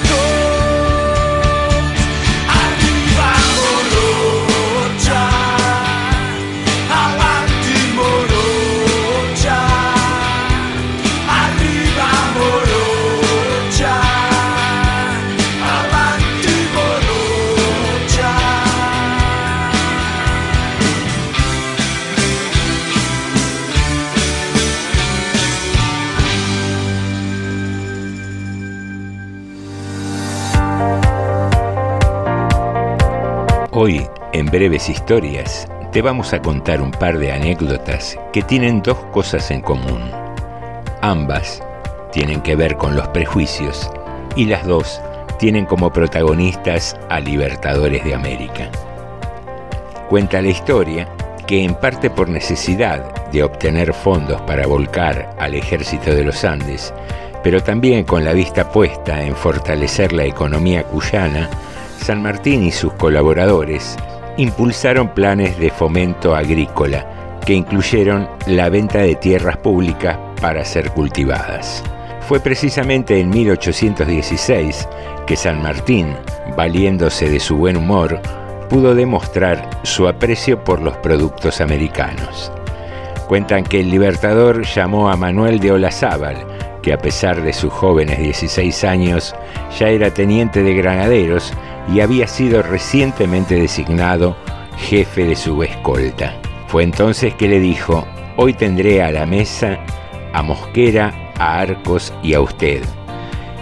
Hoy, 33.84 34.06
en 34.32 34.46
breves 34.46 34.88
historias, 34.88 35.66
te 35.90 36.02
vamos 36.02 36.32
a 36.32 36.40
contar 36.40 36.80
un 36.80 36.92
par 36.92 37.18
de 37.18 37.32
anécdotas 37.32 38.16
que 38.32 38.40
tienen 38.40 38.80
dos 38.80 38.96
cosas 39.10 39.50
en 39.50 39.60
común. 39.60 40.08
Ambas 41.00 41.60
tienen 42.12 42.42
que 42.42 42.54
ver 42.54 42.76
con 42.76 42.94
los 42.94 43.08
prejuicios 43.08 43.90
y 44.36 44.44
las 44.44 44.64
dos 44.68 45.00
tienen 45.40 45.66
como 45.66 45.92
protagonistas 45.92 46.96
a 47.08 47.18
Libertadores 47.18 48.04
de 48.04 48.14
América. 48.14 48.70
Cuenta 50.08 50.40
la 50.40 50.50
historia 50.50 51.08
que 51.48 51.64
en 51.64 51.74
parte 51.74 52.08
por 52.08 52.28
necesidad 52.28 53.12
de 53.32 53.42
obtener 53.42 53.94
fondos 53.94 54.40
para 54.42 54.64
volcar 54.64 55.34
al 55.40 55.54
ejército 55.54 56.14
de 56.14 56.22
los 56.22 56.44
Andes, 56.44 56.94
pero 57.42 57.60
también 57.60 58.04
con 58.04 58.24
la 58.24 58.32
vista 58.32 58.70
puesta 58.70 59.24
en 59.24 59.34
fortalecer 59.34 60.12
la 60.12 60.24
economía 60.24 60.84
cuyana, 60.84 61.50
San 62.02 62.20
Martín 62.20 62.64
y 62.64 62.72
sus 62.72 62.92
colaboradores 62.94 63.96
impulsaron 64.36 65.14
planes 65.14 65.56
de 65.58 65.70
fomento 65.70 66.34
agrícola 66.34 67.38
que 67.46 67.54
incluyeron 67.54 68.28
la 68.46 68.68
venta 68.68 68.98
de 68.98 69.14
tierras 69.14 69.56
públicas 69.58 70.18
para 70.40 70.64
ser 70.64 70.90
cultivadas. 70.90 71.84
Fue 72.28 72.40
precisamente 72.40 73.20
en 73.20 73.30
1816 73.30 74.88
que 75.28 75.36
San 75.36 75.62
Martín, 75.62 76.16
valiéndose 76.56 77.30
de 77.30 77.38
su 77.38 77.56
buen 77.56 77.76
humor, 77.76 78.20
pudo 78.68 78.96
demostrar 78.96 79.70
su 79.84 80.08
aprecio 80.08 80.64
por 80.64 80.80
los 80.80 80.96
productos 80.96 81.60
americanos. 81.60 82.50
Cuentan 83.28 83.62
que 83.62 83.80
el 83.80 83.90
libertador 83.90 84.64
llamó 84.64 85.08
a 85.08 85.16
Manuel 85.16 85.60
de 85.60 85.70
Olazábal, 85.70 86.46
que 86.82 86.92
a 86.92 86.98
pesar 86.98 87.42
de 87.42 87.52
sus 87.52 87.72
jóvenes 87.72 88.18
16 88.18 88.84
años 88.84 89.34
ya 89.78 89.88
era 89.88 90.12
teniente 90.12 90.62
de 90.62 90.74
granaderos 90.74 91.52
y 91.92 92.00
había 92.00 92.26
sido 92.26 92.62
recientemente 92.62 93.54
designado 93.54 94.36
jefe 94.76 95.24
de 95.24 95.36
su 95.36 95.62
escolta. 95.62 96.36
Fue 96.66 96.82
entonces 96.82 97.34
que 97.34 97.48
le 97.48 97.60
dijo, 97.60 98.06
hoy 98.36 98.54
tendré 98.54 99.02
a 99.02 99.10
la 99.10 99.26
mesa 99.26 99.78
a 100.32 100.42
Mosquera, 100.42 101.32
a 101.38 101.60
Arcos 101.60 102.12
y 102.22 102.34
a 102.34 102.40
usted. 102.40 102.82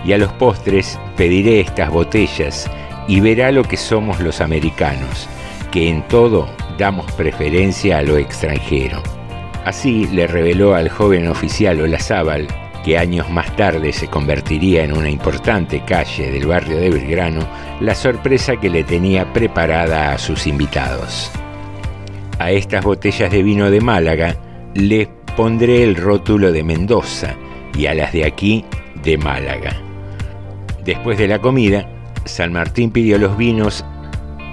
Y 0.04 0.12
a 0.12 0.18
los 0.18 0.32
postres 0.32 0.98
pediré 1.16 1.60
estas 1.60 1.90
botellas 1.90 2.70
y 3.06 3.20
verá 3.20 3.52
lo 3.52 3.64
que 3.64 3.76
somos 3.76 4.20
los 4.20 4.40
americanos, 4.40 5.28
que 5.70 5.88
en 5.88 6.06
todo 6.08 6.48
damos 6.78 7.10
preferencia 7.12 7.98
a 7.98 8.02
lo 8.02 8.16
extranjero. 8.16 9.02
Así 9.64 10.06
le 10.06 10.26
reveló 10.26 10.74
al 10.74 10.88
joven 10.88 11.28
oficial 11.28 11.80
Olazábal, 11.80 12.46
que 12.84 12.98
años 12.98 13.28
más 13.30 13.54
tarde 13.56 13.92
se 13.92 14.08
convertiría 14.08 14.84
en 14.84 14.96
una 14.96 15.10
importante 15.10 15.84
calle 15.84 16.30
del 16.30 16.46
barrio 16.46 16.78
de 16.78 16.90
Belgrano, 16.90 17.46
la 17.80 17.94
sorpresa 17.94 18.56
que 18.56 18.70
le 18.70 18.84
tenía 18.84 19.32
preparada 19.32 20.12
a 20.12 20.18
sus 20.18 20.46
invitados. 20.46 21.30
A 22.38 22.50
estas 22.50 22.84
botellas 22.84 23.30
de 23.30 23.42
vino 23.42 23.70
de 23.70 23.80
Málaga 23.80 24.36
les 24.74 25.08
pondré 25.36 25.82
el 25.82 25.96
rótulo 25.96 26.52
de 26.52 26.62
Mendoza 26.62 27.34
y 27.76 27.86
a 27.86 27.94
las 27.94 28.12
de 28.12 28.24
aquí 28.24 28.64
de 29.02 29.18
Málaga. 29.18 29.76
Después 30.84 31.18
de 31.18 31.28
la 31.28 31.38
comida, 31.38 31.86
San 32.24 32.52
Martín 32.52 32.90
pidió 32.90 33.18
los 33.18 33.36
vinos 33.36 33.84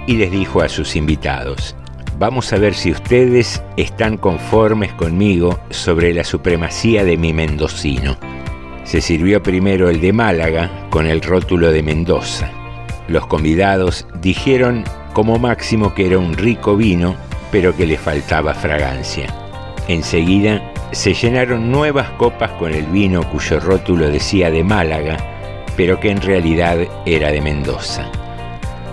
y 0.06 0.16
les 0.16 0.30
dijo 0.30 0.60
a 0.60 0.68
sus 0.68 0.96
invitados, 0.96 1.74
vamos 2.18 2.52
a 2.52 2.58
ver 2.58 2.74
si 2.74 2.90
ustedes 2.90 3.62
están 3.76 4.16
conformes 4.16 4.92
conmigo 4.94 5.60
sobre 5.70 6.12
la 6.12 6.24
supremacía 6.24 7.04
de 7.04 7.16
mi 7.16 7.32
mendocino. 7.32 8.16
Se 8.84 9.00
sirvió 9.00 9.42
primero 9.42 9.88
el 9.88 10.00
de 10.00 10.12
Málaga 10.12 10.70
con 10.90 11.06
el 11.06 11.20
rótulo 11.20 11.70
de 11.70 11.82
Mendoza. 11.82 12.50
Los 13.06 13.26
convidados 13.26 14.06
dijeron 14.20 14.84
como 15.12 15.38
máximo 15.38 15.94
que 15.94 16.06
era 16.06 16.18
un 16.18 16.34
rico 16.34 16.76
vino, 16.76 17.14
pero 17.52 17.76
que 17.76 17.86
le 17.86 17.96
faltaba 17.96 18.54
fragancia. 18.54 19.26
Enseguida 19.86 20.72
se 20.90 21.14
llenaron 21.14 21.70
nuevas 21.70 22.10
copas 22.10 22.50
con 22.52 22.74
el 22.74 22.86
vino 22.86 23.22
cuyo 23.30 23.60
rótulo 23.60 24.08
decía 24.08 24.50
de 24.50 24.64
Málaga, 24.64 25.16
pero 25.76 26.00
que 26.00 26.10
en 26.10 26.20
realidad 26.20 26.78
era 27.06 27.30
de 27.30 27.40
Mendoza. 27.40 28.10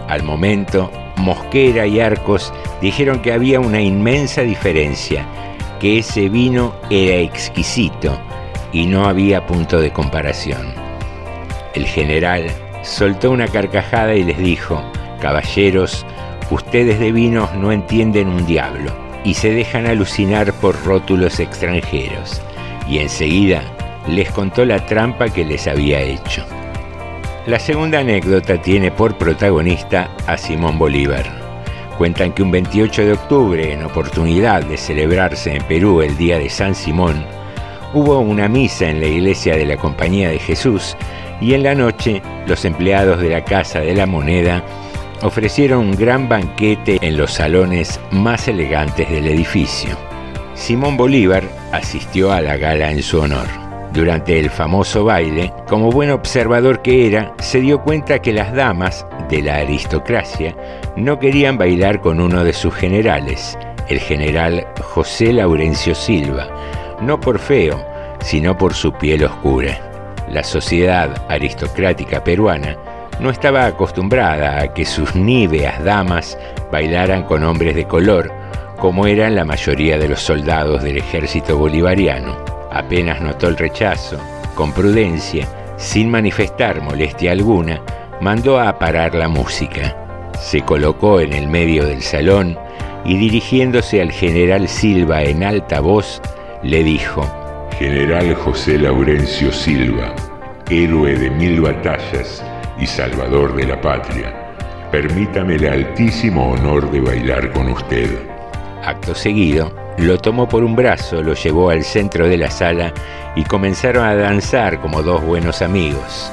Al 0.07 0.23
momento, 0.23 0.91
Mosquera 1.17 1.87
y 1.87 1.99
Arcos 1.99 2.53
dijeron 2.81 3.21
que 3.21 3.33
había 3.33 3.59
una 3.59 3.81
inmensa 3.81 4.41
diferencia, 4.41 5.25
que 5.79 5.99
ese 5.99 6.29
vino 6.29 6.73
era 6.89 7.17
exquisito 7.17 8.17
y 8.71 8.85
no 8.85 9.05
había 9.05 9.45
punto 9.45 9.79
de 9.79 9.91
comparación. 9.91 10.73
El 11.73 11.85
general 11.85 12.47
soltó 12.83 13.31
una 13.31 13.47
carcajada 13.47 14.15
y 14.15 14.23
les 14.23 14.37
dijo, 14.37 14.81
caballeros, 15.21 16.05
ustedes 16.51 16.99
de 16.99 17.11
vinos 17.11 17.53
no 17.55 17.71
entienden 17.71 18.29
un 18.29 18.45
diablo 18.45 18.91
y 19.23 19.33
se 19.33 19.51
dejan 19.51 19.87
alucinar 19.87 20.53
por 20.53 20.81
rótulos 20.85 21.39
extranjeros. 21.39 22.41
Y 22.87 22.99
enseguida 22.99 23.63
les 24.07 24.29
contó 24.31 24.65
la 24.65 24.85
trampa 24.85 25.29
que 25.29 25.43
les 25.43 25.67
había 25.67 25.99
hecho. 26.01 26.45
La 27.47 27.59
segunda 27.59 27.99
anécdota 27.99 28.59
tiene 28.59 28.89
por 28.89 29.19
protagonista 29.19 30.09
a 30.25 30.35
Simón 30.35 30.79
Bolívar. 30.79 31.25
Cuentan 31.95 32.33
que 32.33 32.41
un 32.41 32.49
28 32.49 33.05
de 33.05 33.13
octubre, 33.13 33.71
en 33.71 33.83
oportunidad 33.83 34.63
de 34.63 34.77
celebrarse 34.77 35.55
en 35.55 35.63
Perú 35.65 36.01
el 36.01 36.17
Día 36.17 36.39
de 36.39 36.49
San 36.49 36.73
Simón, 36.73 37.23
hubo 37.93 38.17
una 38.17 38.47
misa 38.47 38.89
en 38.89 38.99
la 38.99 39.05
iglesia 39.05 39.55
de 39.55 39.65
la 39.67 39.77
Compañía 39.77 40.29
de 40.29 40.39
Jesús 40.39 40.97
y 41.39 41.53
en 41.53 41.61
la 41.61 41.75
noche 41.75 42.23
los 42.47 42.65
empleados 42.65 43.19
de 43.19 43.29
la 43.29 43.45
Casa 43.45 43.79
de 43.79 43.93
la 43.93 44.07
Moneda 44.07 44.63
ofrecieron 45.21 45.81
un 45.81 45.95
gran 45.95 46.27
banquete 46.27 46.97
en 46.99 47.15
los 47.15 47.33
salones 47.33 47.99
más 48.09 48.47
elegantes 48.47 49.07
del 49.07 49.27
edificio. 49.27 49.95
Simón 50.55 50.97
Bolívar 50.97 51.43
asistió 51.71 52.31
a 52.31 52.41
la 52.41 52.57
gala 52.57 52.89
en 52.89 53.03
su 53.03 53.19
honor. 53.19 53.64
Durante 53.95 54.37
el 54.37 54.49
famoso 54.49 55.05
baile, 55.05 55.53
como 55.69 55.89
buen 55.89 56.11
observador 56.11 56.81
que 56.81 57.07
era, 57.07 57.33
se 57.39 57.61
dio 57.61 57.81
cuenta 57.81 58.19
que 58.19 58.33
las 58.33 58.53
damas 58.53 59.07
de 59.29 59.41
la 59.41 59.55
aristocracia 59.55 60.53
no 60.97 61.17
querían 61.17 61.57
bailar 61.57 62.01
con 62.01 62.19
uno 62.19 62.43
de 62.43 62.51
sus 62.51 62.75
generales, 62.75 63.57
el 63.87 63.99
general 63.99 64.67
José 64.81 65.31
Laurencio 65.31 65.95
Silva, 65.95 66.49
no 66.99 67.21
por 67.21 67.39
feo, 67.39 67.85
sino 68.19 68.57
por 68.57 68.73
su 68.73 68.91
piel 68.91 69.23
oscura. 69.23 69.79
La 70.29 70.43
sociedad 70.43 71.09
aristocrática 71.29 72.21
peruana 72.21 72.75
no 73.21 73.29
estaba 73.29 73.65
acostumbrada 73.65 74.61
a 74.61 74.73
que 74.73 74.83
sus 74.83 75.15
níveas 75.15 75.81
damas 75.85 76.37
bailaran 76.69 77.23
con 77.23 77.45
hombres 77.45 77.75
de 77.75 77.85
color, 77.85 78.29
como 78.77 79.07
eran 79.07 79.35
la 79.35 79.45
mayoría 79.45 79.97
de 79.97 80.09
los 80.09 80.19
soldados 80.19 80.83
del 80.83 80.97
ejército 80.97 81.57
bolivariano. 81.57 82.54
Apenas 82.75 83.21
notó 83.21 83.47
el 83.47 83.55
rechazo, 83.55 84.17
con 84.53 84.73
prudencia, 84.73 85.47
sin 85.77 86.11
manifestar 86.11 86.81
molestia 86.81 87.31
alguna, 87.31 87.81
mandó 88.19 88.59
a 88.59 88.77
parar 88.77 89.15
la 89.15 89.29
música. 89.29 89.95
Se 90.41 90.59
colocó 90.61 91.21
en 91.21 91.31
el 91.31 91.47
medio 91.47 91.85
del 91.85 92.01
salón 92.01 92.57
y 93.05 93.15
dirigiéndose 93.15 94.01
al 94.01 94.11
general 94.11 94.67
Silva 94.67 95.23
en 95.23 95.45
alta 95.45 95.79
voz, 95.79 96.21
le 96.63 96.83
dijo, 96.83 97.25
General 97.79 98.35
José 98.35 98.77
Laurencio 98.77 99.53
Silva, 99.53 100.13
héroe 100.69 101.15
de 101.15 101.29
mil 101.29 101.61
batallas 101.61 102.43
y 102.77 102.85
salvador 102.85 103.55
de 103.55 103.67
la 103.67 103.79
patria, 103.79 104.33
permítame 104.91 105.55
el 105.55 105.65
altísimo 105.65 106.51
honor 106.51 106.91
de 106.91 106.99
bailar 106.99 107.53
con 107.53 107.69
usted. 107.69 108.19
Acto 108.83 109.15
seguido, 109.15 109.84
lo 109.97 110.17
tomó 110.17 110.47
por 110.47 110.63
un 110.63 110.75
brazo, 110.75 111.21
lo 111.21 111.33
llevó 111.33 111.69
al 111.69 111.83
centro 111.83 112.27
de 112.27 112.37
la 112.37 112.51
sala 112.51 112.93
y 113.35 113.43
comenzaron 113.43 114.05
a 114.05 114.15
danzar 114.15 114.81
como 114.81 115.01
dos 115.01 115.23
buenos 115.23 115.61
amigos. 115.61 116.31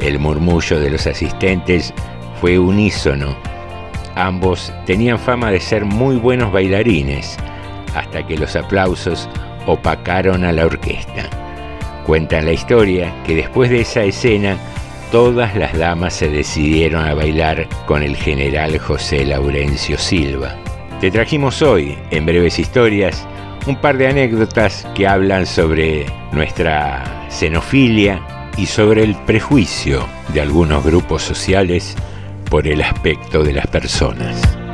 El 0.00 0.18
murmullo 0.18 0.80
de 0.80 0.90
los 0.90 1.06
asistentes 1.06 1.94
fue 2.40 2.58
unísono. 2.58 3.36
Ambos 4.14 4.72
tenían 4.86 5.18
fama 5.18 5.50
de 5.50 5.60
ser 5.60 5.84
muy 5.84 6.16
buenos 6.16 6.52
bailarines, 6.52 7.36
hasta 7.94 8.26
que 8.26 8.36
los 8.36 8.56
aplausos 8.56 9.28
opacaron 9.66 10.44
a 10.44 10.52
la 10.52 10.66
orquesta. 10.66 11.28
Cuentan 12.04 12.44
la 12.44 12.52
historia 12.52 13.12
que 13.24 13.34
después 13.34 13.70
de 13.70 13.80
esa 13.80 14.02
escena, 14.02 14.56
todas 15.10 15.54
las 15.56 15.76
damas 15.76 16.14
se 16.14 16.28
decidieron 16.28 17.04
a 17.04 17.14
bailar 17.14 17.68
con 17.86 18.02
el 18.02 18.16
general 18.16 18.78
José 18.78 19.24
Laurencio 19.24 19.98
Silva. 19.98 20.56
Te 21.00 21.10
trajimos 21.10 21.60
hoy, 21.60 21.94
en 22.10 22.24
breves 22.24 22.58
historias, 22.58 23.26
un 23.66 23.76
par 23.76 23.98
de 23.98 24.08
anécdotas 24.08 24.86
que 24.94 25.06
hablan 25.06 25.44
sobre 25.44 26.06
nuestra 26.32 27.28
xenofilia 27.28 28.22
y 28.56 28.64
sobre 28.64 29.02
el 29.02 29.14
prejuicio 29.14 30.06
de 30.32 30.40
algunos 30.40 30.82
grupos 30.82 31.22
sociales 31.22 31.94
por 32.50 32.66
el 32.66 32.80
aspecto 32.80 33.44
de 33.44 33.52
las 33.52 33.66
personas. 33.66 34.65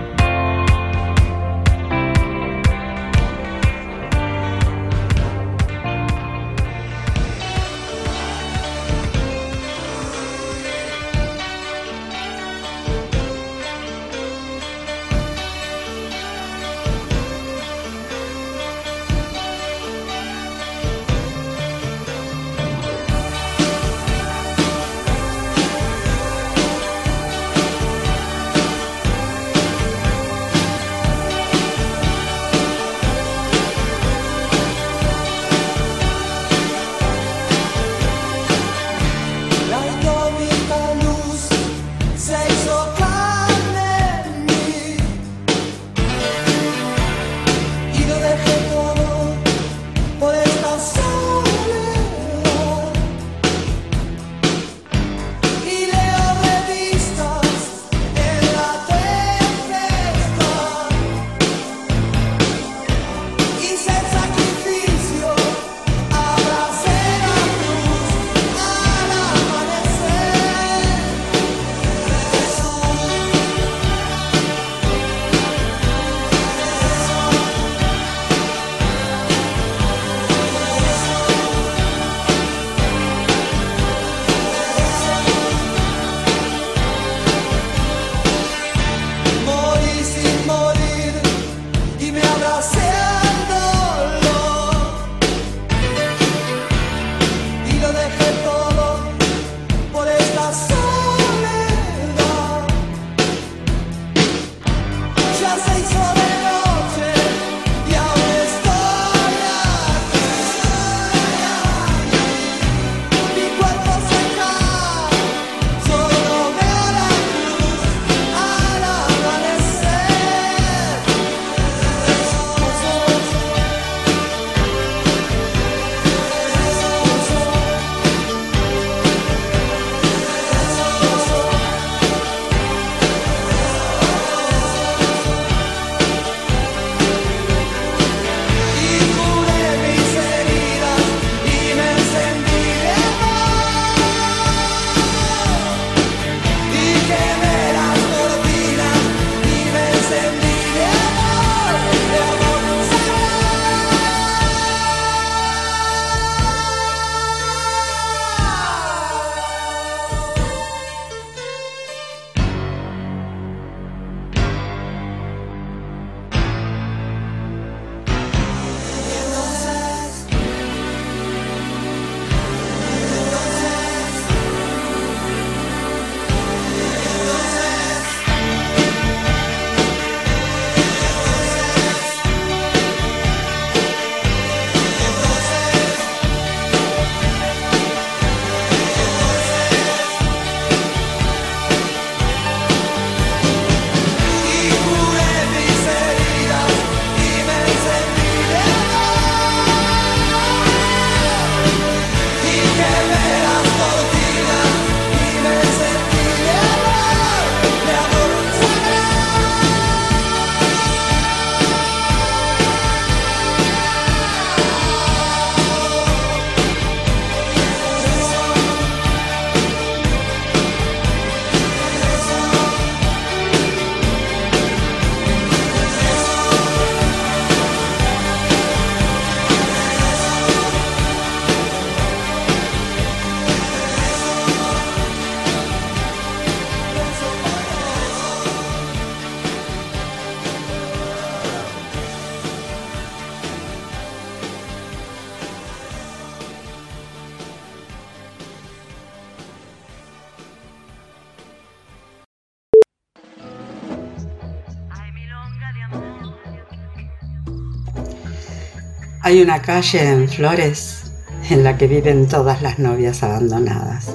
Hay 259.33 259.41
una 259.41 259.63
calle 259.63 260.11
en 260.11 260.29
Flores 260.29 261.05
en 261.49 261.65
la 261.65 261.79
que 261.79 261.87
viven 261.87 262.29
todas 262.29 262.61
las 262.61 262.79
novias 262.79 263.23
abandonadas. 263.23 264.15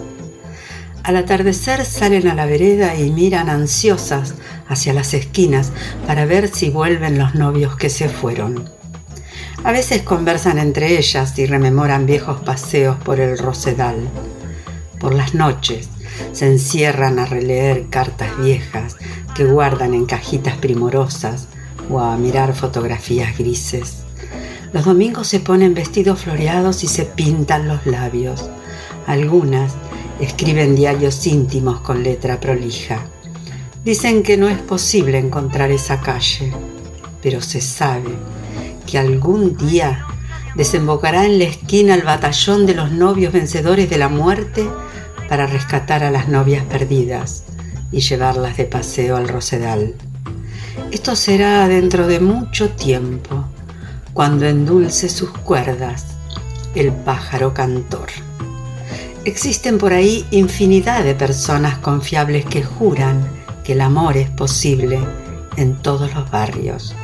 Al 1.01 1.15
atardecer 1.15 1.85
salen 1.85 2.27
a 2.27 2.35
la 2.35 2.45
vereda 2.45 2.93
y 2.95 3.09
miran 3.09 3.49
ansiosas 3.49 4.35
hacia 4.67 4.93
las 4.93 5.15
esquinas 5.15 5.71
para 6.05 6.27
ver 6.27 6.49
si 6.49 6.69
vuelven 6.69 7.17
los 7.17 7.33
novios 7.33 7.75
que 7.77 7.89
se 7.89 8.09
fueron. 8.09 8.69
A 9.63 9.71
veces 9.71 10.03
conversan 10.03 10.59
entre 10.59 10.99
ellas 10.99 11.35
y 11.39 11.47
rememoran 11.47 12.05
viejos 12.05 12.41
paseos 12.41 12.97
por 12.97 13.19
el 13.19 13.39
Rosedal. 13.39 13.95
Por 14.99 15.15
las 15.15 15.33
noches 15.33 15.89
se 16.31 16.45
encierran 16.45 17.17
a 17.17 17.25
releer 17.25 17.89
cartas 17.89 18.37
viejas 18.37 18.97
que 19.33 19.45
guardan 19.45 19.95
en 19.95 20.05
cajitas 20.05 20.57
primorosas 20.57 21.47
o 21.89 22.01
a 22.01 22.15
mirar 22.17 22.53
fotografías 22.53 23.35
grises. 23.35 24.03
Los 24.73 24.83
domingos 24.83 25.27
se 25.27 25.39
ponen 25.39 25.73
vestidos 25.73 26.21
floreados 26.21 26.83
y 26.83 26.87
se 26.87 27.05
pintan 27.05 27.67
los 27.67 27.85
labios. 27.85 28.49
Algunas 29.05 29.73
escriben 30.19 30.75
diarios 30.75 31.25
íntimos 31.25 31.79
con 31.79 32.03
letra 32.03 32.39
prolija. 32.39 33.05
Dicen 33.85 34.23
que 34.23 34.35
no 34.35 34.49
es 34.49 34.59
posible 34.59 35.17
encontrar 35.17 35.71
esa 35.71 36.01
calle, 36.01 36.51
pero 37.21 37.41
se 37.41 37.61
sabe 37.61 38.11
que 38.85 38.97
algún 38.97 39.55
día 39.55 40.05
desembocará 40.55 41.25
en 41.25 41.39
la 41.39 41.45
esquina 41.45 41.93
el 41.93 42.01
batallón 42.01 42.65
de 42.65 42.75
los 42.75 42.91
novios 42.91 43.31
vencedores 43.31 43.89
de 43.89 43.97
la 43.97 44.09
muerte 44.09 44.67
para 45.29 45.47
rescatar 45.47 46.03
a 46.03 46.11
las 46.11 46.27
novias 46.27 46.65
perdidas 46.65 47.45
y 47.91 48.01
llevarlas 48.01 48.57
de 48.57 48.65
paseo 48.65 49.15
al 49.15 49.29
Rosedal. 49.29 49.95
Esto 50.91 51.15
será 51.15 51.67
dentro 51.69 52.07
de 52.07 52.19
mucho 52.19 52.69
tiempo 52.71 53.45
cuando 54.17 54.47
endulce 54.47 55.09
sus 55.09 55.29
cuerdas 55.29 56.07
el 56.73 56.91
pájaro 56.91 57.53
cantor. 57.53 58.07
Existen 59.25 59.77
por 59.77 59.93
ahí 59.93 60.25
infinidad 60.31 61.03
de 61.03 61.13
personas 61.13 61.77
confiables 61.77 62.43
que 62.43 62.63
juran 62.63 63.29
que 63.63 63.73
el 63.73 63.81
amor 63.81 64.17
es 64.17 64.27
posible 64.31 64.97
en 65.55 65.79
todos 65.83 66.15
los 66.15 66.31
barrios. 66.31 66.95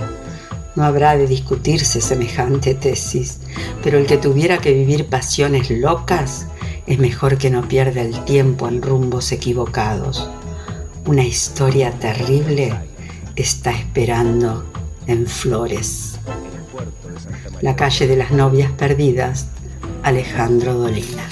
No 0.76 0.86
habrá 0.86 1.16
de 1.16 1.28
discutirse 1.28 2.02
semejante 2.02 2.74
tesis, 2.74 3.42
pero 3.84 4.00
el 4.00 4.08
que 4.08 4.18
tuviera 4.18 4.58
que 4.58 4.74
vivir 4.74 5.06
pasiones 5.06 5.70
locas 5.70 6.48
es 6.88 6.98
mejor 6.98 7.38
que 7.38 7.52
no 7.52 7.68
pierda 7.68 8.02
el 8.02 8.26
tiempo 8.26 8.68
en 8.68 8.82
rumbos 8.82 9.32
equivocados. 9.32 10.28
Una 11.06 11.24
historia 11.24 11.92
terrible 11.92 12.74
está 13.36 13.70
esperando 13.70 14.66
en 15.06 15.28
Flores 15.28 16.13
la 17.64 17.78
calle 17.78 18.08
de 18.08 18.18
las 18.18 18.32
novias 18.32 18.70
perdidas, 18.74 19.48
Alejandro 20.04 20.74
Dolina. 20.74 21.24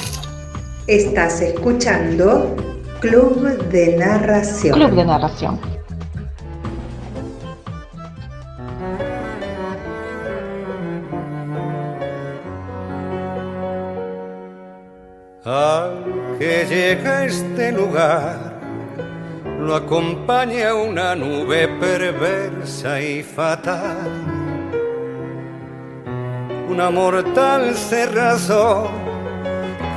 Estás 0.87 1.41
escuchando 1.41 2.55
Club 3.01 3.67
de 3.69 3.97
Narración. 3.97 4.73
Club 4.73 4.91
de 4.91 5.05
Narración. 5.05 5.59
Al 15.43 16.37
que 16.39 16.65
llega 16.69 17.17
a 17.17 17.25
este 17.25 17.73
lugar, 17.73 18.57
lo 19.59 19.75
acompaña 19.75 20.75
una 20.75 21.13
nube 21.13 21.67
perversa 21.67 23.01
y 23.01 23.21
fatal 23.21 24.40
una 26.71 26.89
mortal 26.89 27.75
cerrazón 27.75 28.87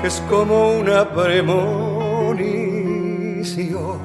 que 0.02 0.08
es 0.08 0.20
como 0.28 0.72
una 0.72 1.08
premonición. 1.08 4.00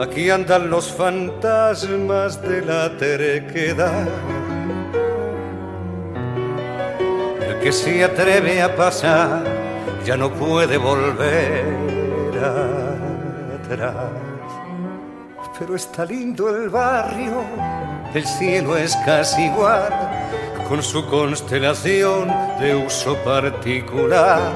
Aquí 0.00 0.30
andan 0.30 0.70
los 0.70 0.92
fantasmas 0.92 2.40
de 2.42 2.64
la 2.64 2.96
terquedad. 2.96 4.06
El 7.48 7.58
que 7.58 7.72
se 7.72 8.04
atreve 8.04 8.62
a 8.62 8.76
pasar 8.76 9.42
ya 10.04 10.16
no 10.16 10.30
puede 10.30 10.78
volver 10.78 11.64
atrás. 13.60 14.12
Pero 15.58 15.74
está 15.74 16.04
lindo 16.04 16.56
el 16.56 16.68
barrio, 16.68 17.42
el 18.14 18.24
cielo 18.24 18.76
es 18.76 18.94
casi 19.04 19.46
igual 19.46 20.21
con 20.72 20.82
su 20.82 21.04
constelación 21.04 22.28
de 22.58 22.74
uso 22.74 23.14
particular. 23.16 24.54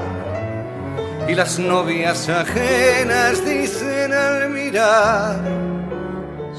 Y 1.27 1.35
las 1.35 1.59
novias 1.59 2.27
ajenas 2.27 3.45
dicen 3.45 4.11
al 4.11 4.49
mirar, 4.49 5.35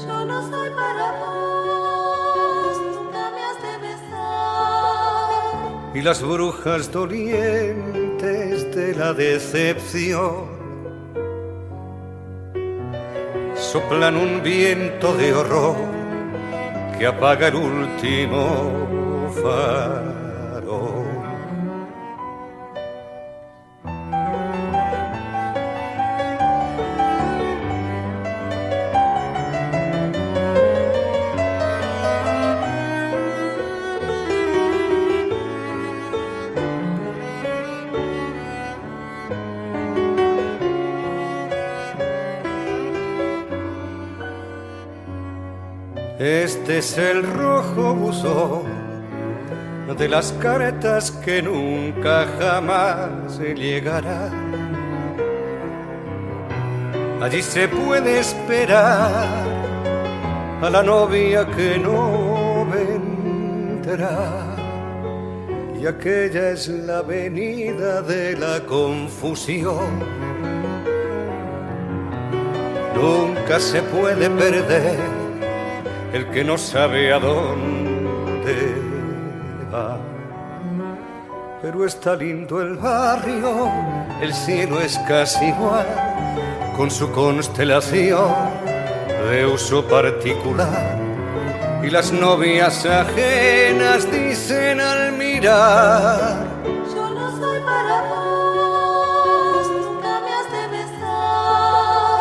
yo 0.01 0.23
no 0.23 0.49
soy 0.49 0.69
para 0.69 1.11
vos, 1.19 2.77
nunca 2.95 3.31
me 3.35 3.43
has 3.43 3.61
de 3.61 3.77
besar. 3.85 5.27
Y 5.93 6.01
las 6.03 6.21
brujas 6.21 6.89
dolientes 6.89 8.73
de 8.73 8.95
la 8.95 9.11
decepción 9.11 10.57
soplan 13.57 14.15
un 14.15 14.41
viento 14.41 15.17
de 15.17 15.33
horror 15.33 15.75
que 16.97 17.05
apaga 17.05 17.49
el 17.49 17.55
último 17.55 19.08
Este 46.19 46.79
es 46.79 46.97
el 46.97 47.23
rojo 47.23 47.95
buzón 47.95 48.68
de 49.97 50.07
las 50.07 50.31
cartas 50.33 51.11
que 51.11 51.41
nunca 51.41 52.27
jamás 52.39 53.39
llegará. 53.39 54.29
Allí 57.21 57.41
se 57.41 57.67
puede 57.67 58.19
esperar 58.19 59.27
a 60.61 60.69
la 60.69 60.83
novia 60.83 61.45
que 61.47 61.77
no 61.77 62.65
vendrá. 62.65 64.55
Y 65.79 65.87
aquella 65.87 66.51
es 66.51 66.67
la 66.67 67.01
venida 67.01 68.01
de 68.01 68.37
la 68.37 68.59
confusión. 68.65 69.99
Nunca 72.95 73.59
se 73.59 73.81
puede 73.81 74.29
perder 74.29 74.99
el 76.13 76.29
que 76.29 76.43
no 76.43 76.57
sabe 76.57 77.11
a 77.11 77.19
dónde 77.19 77.78
pero 81.61 81.85
está 81.85 82.15
lindo 82.15 82.61
el 82.61 82.77
barrio, 82.77 83.69
el 84.21 84.33
cielo 84.33 84.79
es 84.79 84.97
casi 84.99 85.45
igual, 85.47 85.85
con 86.77 86.89
su 86.89 87.11
constelación 87.11 88.33
de 89.29 89.45
uso 89.45 89.85
particular. 89.85 90.97
Y 91.83 91.89
las 91.89 92.13
novias 92.13 92.85
ajenas 92.85 94.09
dicen 94.11 94.79
al 94.79 95.11
mirar, 95.13 96.47
yo 96.93 97.09
no 97.09 97.37
soy 97.37 97.59
para 97.61 98.01
vos, 98.09 99.69
nunca 99.69 100.21
me 100.21 100.33
has 100.33 100.49
de 100.51 100.67
besar. 100.77 102.19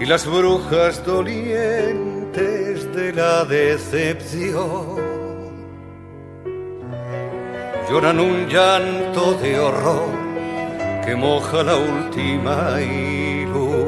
Y 0.00 0.06
las 0.06 0.26
brujas 0.26 1.04
dolientes 1.04 2.94
de 2.94 3.12
la 3.12 3.44
decepción 3.44 5.13
lloran 7.94 8.18
un 8.18 8.48
llanto 8.48 9.34
de 9.34 9.56
horror 9.56 10.10
que 11.04 11.14
moja 11.14 11.62
la 11.62 11.76
última 11.76 12.80
ilusión. 12.80 13.78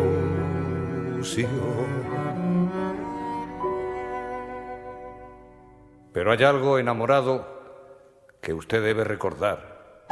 Pero 6.12 6.30
hay 6.30 6.44
algo 6.44 6.78
enamorado 6.78 7.44
que 8.40 8.54
usted 8.54 8.80
debe 8.80 9.02
recordar. 9.02 10.06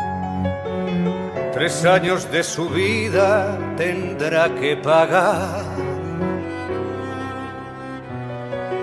Tres 1.53 1.85
años 1.85 2.29
de 2.33 2.43
su 2.43 2.69
vida 2.69 3.57
tendrá 3.77 4.53
que 4.57 4.77
pagar 4.77 5.63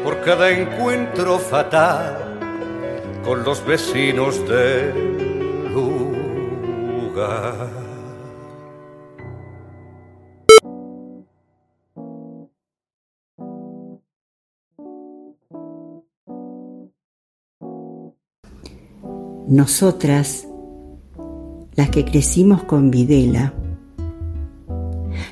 por 0.05 0.21
cada 0.21 0.51
encuentro 0.51 1.37
fatal 1.37 2.30
con 3.23 3.43
los 3.43 3.65
vecinos 3.65 4.39
del 4.47 5.73
lugar. 5.73 7.69
Nosotras, 19.47 20.47
las 21.75 21.89
que 21.89 22.05
crecimos 22.05 22.63
con 22.63 22.89
Videla, 22.89 23.53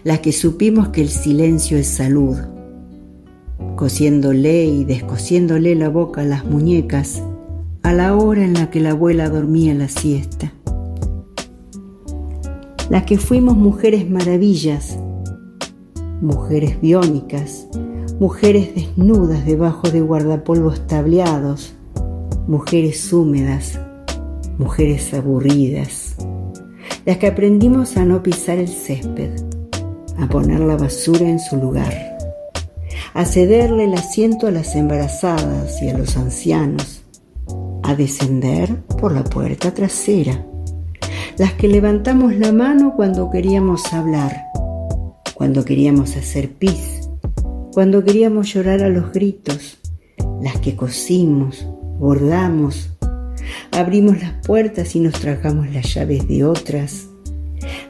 las 0.03 0.19
que 0.19 0.31
supimos 0.31 0.89
que 0.89 1.01
el 1.01 1.09
silencio 1.09 1.77
es 1.77 1.87
salud, 1.87 2.37
cosiéndole 3.75 4.65
y 4.65 4.83
descosiéndole 4.83 5.75
la 5.75 5.89
boca 5.89 6.21
a 6.21 6.25
las 6.25 6.45
muñecas 6.45 7.23
a 7.83 7.93
la 7.93 8.15
hora 8.15 8.43
en 8.43 8.53
la 8.53 8.69
que 8.69 8.79
la 8.79 8.91
abuela 8.91 9.29
dormía 9.29 9.73
la 9.73 9.87
siesta. 9.87 10.53
Las 12.89 13.03
que 13.03 13.17
fuimos 13.17 13.55
mujeres 13.55 14.09
maravillas, 14.09 14.97
mujeres 16.21 16.81
biónicas, 16.81 17.67
mujeres 18.19 18.75
desnudas 18.75 19.45
debajo 19.45 19.89
de 19.89 20.01
guardapolvos 20.01 20.85
tableados, 20.87 21.73
mujeres 22.47 23.13
húmedas, 23.13 23.79
mujeres 24.57 25.13
aburridas, 25.13 26.15
las 27.05 27.17
que 27.17 27.27
aprendimos 27.27 27.95
a 27.95 28.03
no 28.03 28.21
pisar 28.21 28.57
el 28.57 28.67
césped, 28.67 29.31
a 30.17 30.27
poner 30.27 30.59
la 30.59 30.75
basura 30.75 31.29
en 31.29 31.39
su 31.39 31.55
lugar, 31.55 31.93
a 33.13 33.25
cederle 33.25 33.85
el 33.85 33.93
asiento 33.93 34.47
a 34.47 34.51
las 34.51 34.75
embarazadas 34.75 35.81
y 35.81 35.89
a 35.89 35.97
los 35.97 36.17
ancianos, 36.17 36.98
a 37.89 37.95
descender 37.95 38.75
por 38.99 39.11
la 39.11 39.23
puerta 39.23 39.73
trasera, 39.73 40.45
las 41.39 41.53
que 41.53 41.67
levantamos 41.67 42.35
la 42.35 42.51
mano 42.51 42.93
cuando 42.95 43.31
queríamos 43.31 43.91
hablar, 43.93 44.43
cuando 45.33 45.65
queríamos 45.65 46.15
hacer 46.15 46.51
pis, 46.51 47.09
cuando 47.73 48.03
queríamos 48.03 48.53
llorar 48.53 48.83
a 48.83 48.89
los 48.89 49.11
gritos, 49.11 49.79
las 50.39 50.59
que 50.59 50.75
cosimos, 50.75 51.67
bordamos, 51.97 52.91
abrimos 53.71 54.21
las 54.21 54.33
puertas 54.45 54.95
y 54.95 54.99
nos 54.99 55.13
tragamos 55.13 55.71
las 55.71 55.91
llaves 55.91 56.27
de 56.27 56.45
otras, 56.45 57.07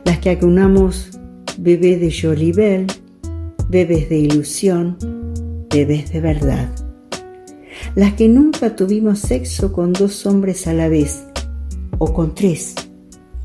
las 0.05 0.19
que 0.19 0.29
acunamos 0.29 1.19
bebés 1.57 1.99
de 1.99 2.09
Jolibel, 2.09 2.87
bebés 3.67 4.07
de 4.07 4.17
ilusión, 4.17 4.97
bebés 5.69 6.13
de 6.13 6.21
verdad, 6.21 6.69
las 7.99 8.13
que 8.13 8.29
nunca 8.29 8.77
tuvimos 8.77 9.19
sexo 9.19 9.73
con 9.73 9.91
dos 9.91 10.25
hombres 10.25 10.67
a 10.67 10.73
la 10.73 10.87
vez, 10.87 11.25
o 11.97 12.13
con 12.13 12.33
tres, 12.33 12.73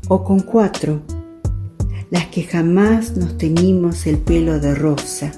o 0.07 0.23
con 0.23 0.39
cuatro, 0.39 1.01
las 2.09 2.27
que 2.27 2.43
jamás 2.43 3.17
nos 3.17 3.37
teñimos 3.37 4.07
el 4.07 4.19
pelo 4.19 4.61
de 4.61 4.73
rosa, 4.73 5.33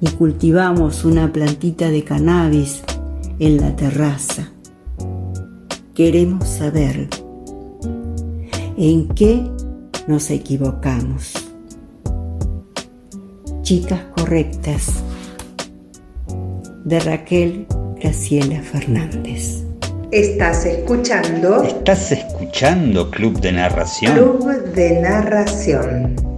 ni 0.00 0.08
cultivamos 0.10 1.04
una 1.04 1.32
plantita 1.32 1.90
de 1.90 2.04
cannabis 2.04 2.82
en 3.40 3.56
la 3.56 3.74
terraza 3.74 4.52
queremos 5.94 6.48
saber 6.48 7.08
en 8.76 9.08
qué 9.08 9.42
nos 10.06 10.30
equivocamos. 10.30 11.34
Chicas 13.62 14.00
correctas 14.16 15.02
de 16.84 17.00
Raquel 17.00 17.66
Graciela 18.02 18.60
Fernández. 18.62 19.62
Estás 20.10 20.66
escuchando. 20.66 21.62
Estás 21.62 22.10
escuchando 22.10 23.08
Club 23.12 23.40
de 23.40 23.52
Narración. 23.52 24.14
Club 24.14 24.64
de 24.74 25.00
Narración. 25.00 26.31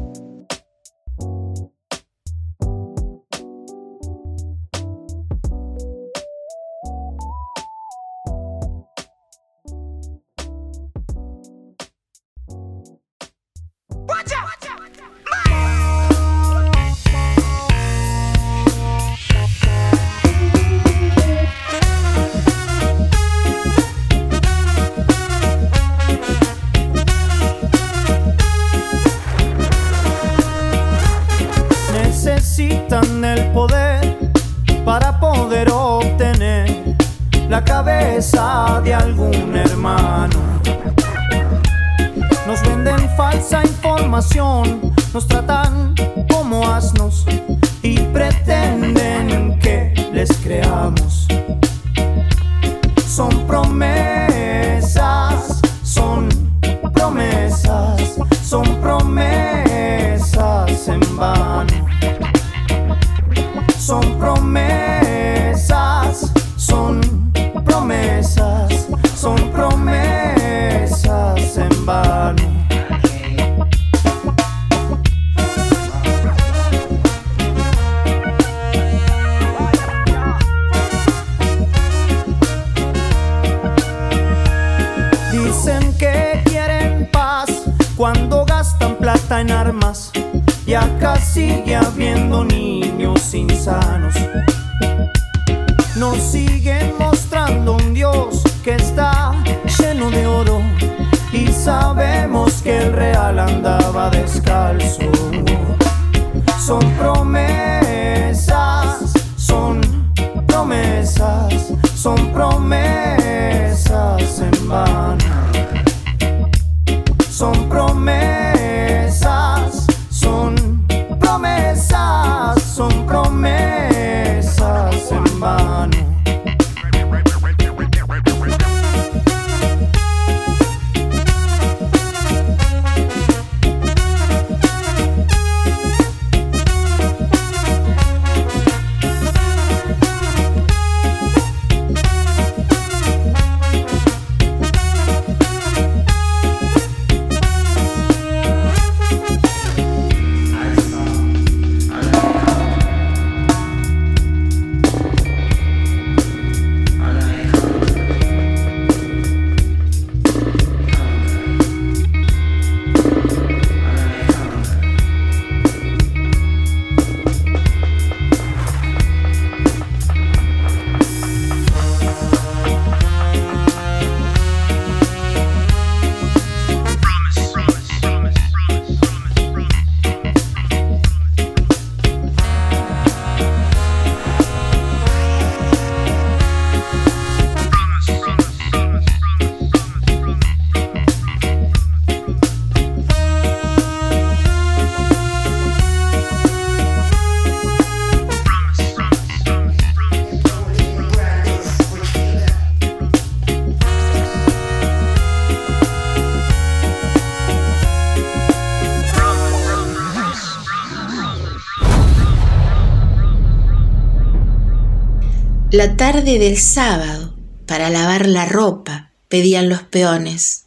La 215.84 215.98
tarde 215.98 216.38
del 216.38 216.56
sábado, 216.56 217.36
para 217.66 217.90
lavar 217.90 218.26
la 218.26 218.46
ropa, 218.46 219.10
pedían 219.28 219.68
los 219.68 219.82
peones, 219.82 220.64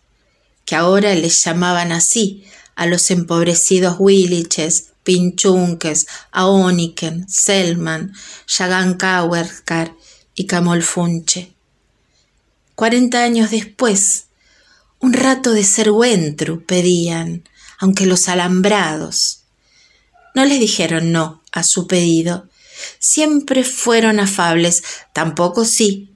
que 0.63 0.75
ahora 0.75 1.15
les 1.15 1.43
llamaban 1.43 1.91
así 1.91 2.45
a 2.75 2.85
los 2.85 3.09
empobrecidos 3.09 3.95
Williches, 3.97 4.91
Pinchunques, 5.01 6.05
Aoniken, 6.31 7.27
Selman, 7.27 8.13
Yagan 8.47 8.93
Kauerkar 8.93 9.95
y 10.35 10.45
Camolfunche. 10.45 11.51
Cuarenta 12.75 13.23
años 13.23 13.49
después, 13.49 14.25
un 14.99 15.13
rato 15.13 15.51
de 15.51 15.63
ser 15.63 15.89
Wentru 15.89 16.63
pedían, 16.63 17.43
aunque 17.79 18.05
los 18.05 18.29
alambrados. 18.29 19.45
No 20.35 20.45
les 20.45 20.59
dijeron 20.59 21.11
no 21.11 21.41
a 21.51 21.63
su 21.63 21.87
pedido. 21.87 22.47
Siempre 22.99 23.63
fueron 23.63 24.19
afables, 24.19 24.83
tampoco 25.13 25.65
sí. 25.65 26.11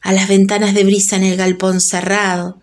A 0.00 0.12
las 0.12 0.28
ventanas 0.28 0.74
de 0.74 0.84
brisa 0.84 1.16
en 1.16 1.24
el 1.24 1.36
galpón 1.36 1.80
cerrado, 1.80 2.62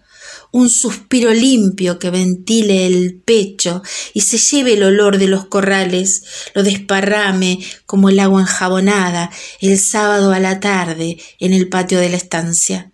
un 0.52 0.70
suspiro 0.70 1.34
limpio 1.34 2.00
que 2.00 2.10
ventile 2.10 2.88
el 2.88 3.22
pecho 3.24 3.84
y 4.14 4.22
se 4.22 4.38
lleve 4.38 4.74
el 4.74 4.84
olor 4.84 5.18
de 5.18 5.28
los 5.28 5.46
corrales, 5.46 6.24
lo 6.56 6.64
desparrame 6.64 7.60
como 7.86 8.10
el 8.10 8.20
agua 8.20 8.42
enjabonada 8.42 9.30
el 9.62 9.78
sábado 9.80 10.32
a 10.32 10.40
la 10.40 10.60
tarde 10.60 11.18
en 11.40 11.54
el 11.54 11.70
patio 11.70 12.00
de 12.00 12.10
la 12.10 12.18
estancia. 12.18 12.92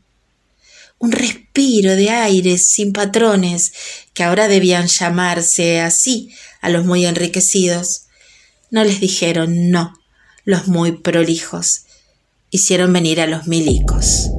Un 0.97 1.11
respiro 1.11 1.95
de 1.95 2.09
aire 2.09 2.57
sin 2.57 2.93
patrones, 2.93 3.73
que 4.13 4.23
ahora 4.23 4.47
debían 4.47 4.87
llamarse 4.87 5.81
así 5.81 6.33
a 6.61 6.69
los 6.69 6.85
muy 6.85 7.05
enriquecidos. 7.05 8.05
No 8.71 8.83
les 8.83 8.99
dijeron 8.99 9.69
no, 9.71 9.93
los 10.45 10.67
muy 10.67 10.93
prolijos. 10.93 11.81
Hicieron 12.51 12.93
venir 12.93 13.19
a 13.19 13.27
los 13.27 13.47
milicos. 13.47 14.29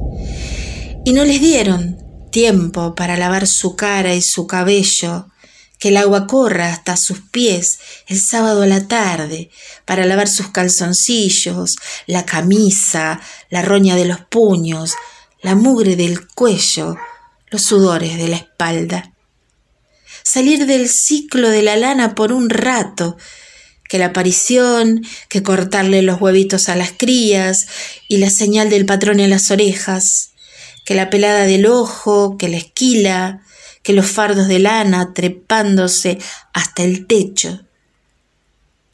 Y 1.05 1.13
no 1.13 1.23
les 1.23 1.39
dieron 1.39 1.97
tiempo 2.31 2.95
para 2.95 3.17
lavar 3.17 3.47
su 3.47 3.75
cara 3.75 4.15
y 4.15 4.21
su 4.21 4.47
cabello, 4.47 5.27
que 5.79 5.89
el 5.89 5.97
agua 5.97 6.25
corra 6.25 6.71
hasta 6.73 6.97
sus 6.97 7.19
pies 7.21 7.79
el 8.07 8.19
sábado 8.19 8.63
a 8.63 8.67
la 8.67 8.87
tarde, 8.87 9.51
para 9.85 10.05
lavar 10.05 10.27
sus 10.27 10.49
calzoncillos, 10.49 11.75
la 12.07 12.25
camisa, 12.25 13.21
la 13.49 13.61
roña 13.61 13.95
de 13.95 14.05
los 14.05 14.21
puños, 14.21 14.95
la 15.41 15.55
mugre 15.55 15.95
del 15.95 16.27
cuello, 16.27 16.97
los 17.49 17.61
sudores 17.61 18.17
de 18.17 18.27
la 18.27 18.37
espalda. 18.37 19.13
Salir 20.23 20.65
del 20.65 20.89
ciclo 20.89 21.49
de 21.49 21.61
la 21.61 21.77
lana 21.77 22.15
por 22.15 22.33
un 22.33 22.49
rato, 22.49 23.17
que 23.87 23.97
la 23.97 24.07
aparición, 24.07 25.05
que 25.29 25.43
cortarle 25.43 26.01
los 26.01 26.21
huevitos 26.21 26.69
a 26.69 26.75
las 26.75 26.91
crías 26.91 27.67
y 28.07 28.17
la 28.17 28.29
señal 28.29 28.69
del 28.69 28.85
patrón 28.85 29.19
en 29.19 29.29
las 29.29 29.51
orejas, 29.51 30.31
que 30.85 30.95
la 30.95 31.09
pelada 31.09 31.45
del 31.45 31.65
ojo, 31.65 32.37
que 32.37 32.49
la 32.49 32.57
esquila, 32.57 33.41
que 33.83 33.93
los 33.93 34.07
fardos 34.07 34.47
de 34.47 34.59
lana 34.59 35.13
trepándose 35.13 36.17
hasta 36.53 36.83
el 36.83 37.07
techo. 37.07 37.61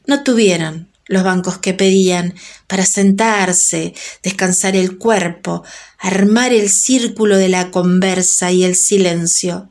No 0.06 0.22
tuvieron 0.22 0.88
los 1.06 1.22
bancos 1.22 1.58
que 1.58 1.74
pedían 1.74 2.34
para 2.66 2.86
sentarse, 2.86 3.94
descansar 4.22 4.76
el 4.76 4.98
cuerpo, 4.98 5.64
armar 5.98 6.52
el 6.52 6.70
círculo 6.70 7.36
de 7.36 7.48
la 7.48 7.70
conversa 7.70 8.52
y 8.52 8.64
el 8.64 8.74
silencio, 8.74 9.70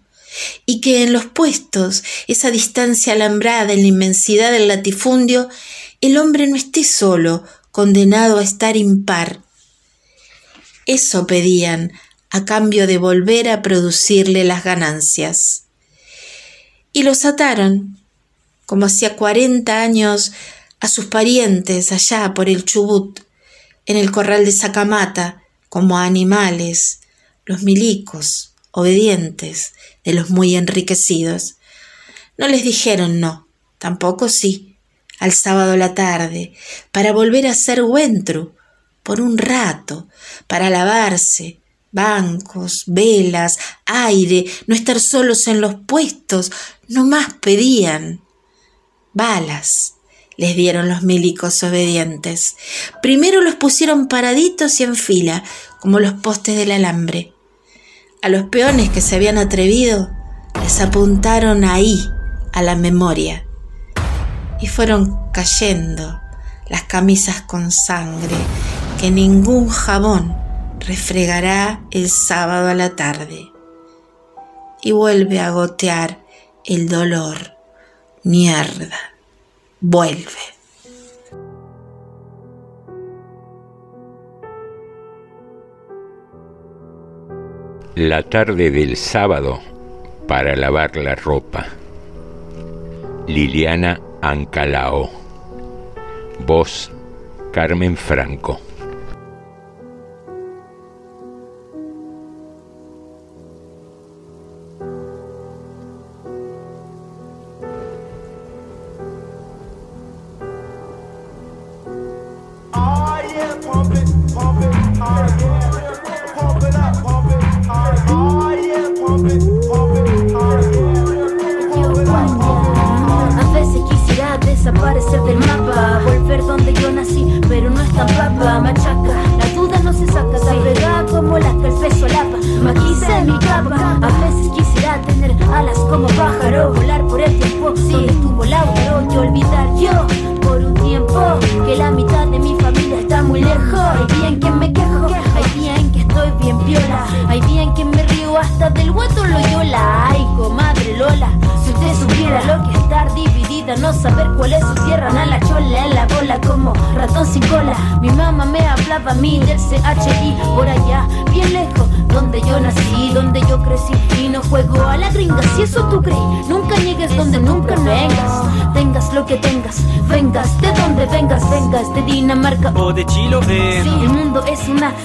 y 0.65 0.81
que 0.81 1.03
en 1.03 1.13
los 1.13 1.25
puestos, 1.25 2.03
esa 2.27 2.51
distancia 2.51 3.13
alambrada 3.13 3.73
en 3.73 3.81
la 3.81 3.87
inmensidad 3.87 4.51
del 4.51 4.67
latifundio, 4.67 5.49
el 6.01 6.17
hombre 6.17 6.47
no 6.47 6.55
esté 6.55 6.83
solo, 6.83 7.43
condenado 7.71 8.37
a 8.37 8.43
estar 8.43 8.77
impar. 8.77 9.41
Eso 10.85 11.27
pedían 11.27 11.91
a 12.29 12.45
cambio 12.45 12.87
de 12.87 12.97
volver 12.97 13.49
a 13.49 13.61
producirle 13.61 14.43
las 14.43 14.63
ganancias. 14.63 15.63
Y 16.91 17.03
los 17.03 17.25
ataron, 17.25 17.99
como 18.65 18.85
hacía 18.85 19.15
cuarenta 19.15 19.81
años, 19.81 20.31
a 20.79 20.87
sus 20.87 21.05
parientes 21.05 21.91
allá 21.91 22.33
por 22.33 22.49
el 22.49 22.65
Chubut, 22.65 23.19
en 23.85 23.97
el 23.97 24.11
corral 24.11 24.45
de 24.45 24.51
Sacamata, 24.51 25.41
como 25.69 25.97
a 25.97 26.05
animales, 26.05 27.01
los 27.45 27.63
milicos, 27.63 28.52
obedientes, 28.73 29.73
de 30.03 30.13
los 30.13 30.29
muy 30.29 30.55
enriquecidos. 30.55 31.55
No 32.37 32.47
les 32.47 32.63
dijeron 32.63 33.19
no, 33.19 33.47
tampoco 33.77 34.27
sí, 34.27 34.75
al 35.19 35.31
sábado 35.31 35.77
la 35.77 35.93
tarde, 35.93 36.53
para 36.91 37.13
volver 37.13 37.47
a 37.47 37.53
ser 37.53 37.83
Wentru, 37.83 38.53
por 39.03 39.21
un 39.21 39.37
rato, 39.37 40.07
para 40.47 40.69
lavarse, 40.69 41.59
bancos, 41.91 42.83
velas, 42.87 43.57
aire, 43.85 44.45
no 44.67 44.75
estar 44.75 44.99
solos 44.99 45.47
en 45.47 45.61
los 45.61 45.75
puestos, 45.75 46.51
no 46.87 47.05
más 47.05 47.35
pedían. 47.35 48.21
Balas 49.13 49.93
les 50.35 50.55
dieron 50.55 50.89
los 50.89 51.03
milicos 51.03 51.61
obedientes. 51.61 52.55
Primero 53.03 53.41
los 53.41 53.55
pusieron 53.55 54.07
paraditos 54.07 54.79
y 54.79 54.83
en 54.83 54.95
fila, 54.95 55.43
como 55.79 55.99
los 55.99 56.13
postes 56.13 56.57
del 56.57 56.71
alambre. 56.71 57.32
A 58.23 58.29
los 58.29 58.43
peones 58.43 58.89
que 58.89 59.01
se 59.01 59.17
habían 59.17 59.37
atrevido, 59.37 60.09
les 60.61 60.79
apuntaron 60.79 61.65
ahí, 61.65 62.09
a 62.53 62.61
la 62.61 62.73
memoria. 62.73 63.45
Y 64.61 64.67
fueron 64.67 65.19
cayendo 65.33 66.21
las 66.69 66.83
camisas 66.83 67.41
con 67.41 67.69
sangre 67.69 68.37
que 68.97 69.11
ningún 69.11 69.67
jabón 69.67 70.37
refregará 70.79 71.83
el 71.91 72.09
sábado 72.09 72.69
a 72.69 72.73
la 72.75 72.95
tarde. 72.95 73.51
Y 74.81 74.93
vuelve 74.93 75.41
a 75.41 75.49
gotear 75.49 76.23
el 76.63 76.87
dolor. 76.87 77.57
Mierda. 78.23 78.99
Vuelve. 79.81 80.52
La 87.95 88.23
tarde 88.23 88.71
del 88.71 88.97
sábado 88.97 89.59
para 90.27 90.55
lavar 90.55 90.95
la 90.95 91.13
ropa. 91.13 91.67
Liliana 93.27 94.01
Ancalao. 94.19 95.11
Voz 96.39 96.91
Carmen 97.51 97.95
Franco. 97.95 98.59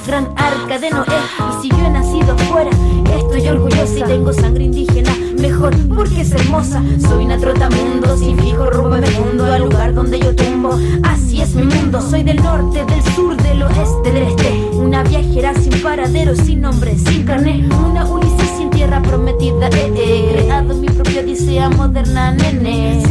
Gran 0.06 0.28
arca 0.36 0.78
de 0.78 0.90
Noé 0.90 1.06
y 1.06 1.62
si 1.62 1.68
yo 1.68 1.86
he 1.86 1.90
nacido 1.90 2.36
fuera, 2.50 2.70
esto 2.70 3.34
estoy 3.34 3.48
orgullosa 3.48 3.98
y 3.98 4.02
tengo 4.02 4.32
sangre 4.32 4.64
indígena. 4.64 5.14
Mejor 5.38 5.72
porque 5.94 6.22
es 6.22 6.32
hermosa. 6.32 6.82
Soy 7.00 7.26
una 7.26 7.38
trotamundo 7.38 8.16
sin 8.16 8.36
fijo 8.38 8.70
rumbo 8.70 8.96
me 8.96 9.10
mundo 9.10 9.44
al 9.44 9.62
lugar 9.62 9.94
donde 9.94 10.18
yo 10.18 10.34
tumbo. 10.34 10.70
Así 11.04 11.40
es 11.40 11.54
mi 11.54 11.62
mundo. 11.62 12.00
Soy 12.00 12.24
del 12.24 12.42
norte, 12.42 12.84
del 12.84 13.02
sur, 13.14 13.36
del 13.36 13.62
oeste, 13.62 14.12
del 14.12 14.22
este. 14.24 14.70
Una 14.74 15.04
viajera 15.04 15.54
sin 15.54 15.80
paradero, 15.80 16.34
sin 16.34 16.62
nombre, 16.62 16.98
sin 16.98 17.24
carné. 17.24 17.68
Una 17.88 18.04
Ulises 18.04 18.50
sin 18.56 18.70
tierra 18.70 19.00
prometida. 19.00 19.68
Eh, 19.68 19.92
eh. 19.96 20.28
Creado 20.32 20.74
mi 20.74 20.88
propia 20.88 21.20
odisea 21.20 21.70
moderna, 21.70 22.32
nene. 22.32 23.07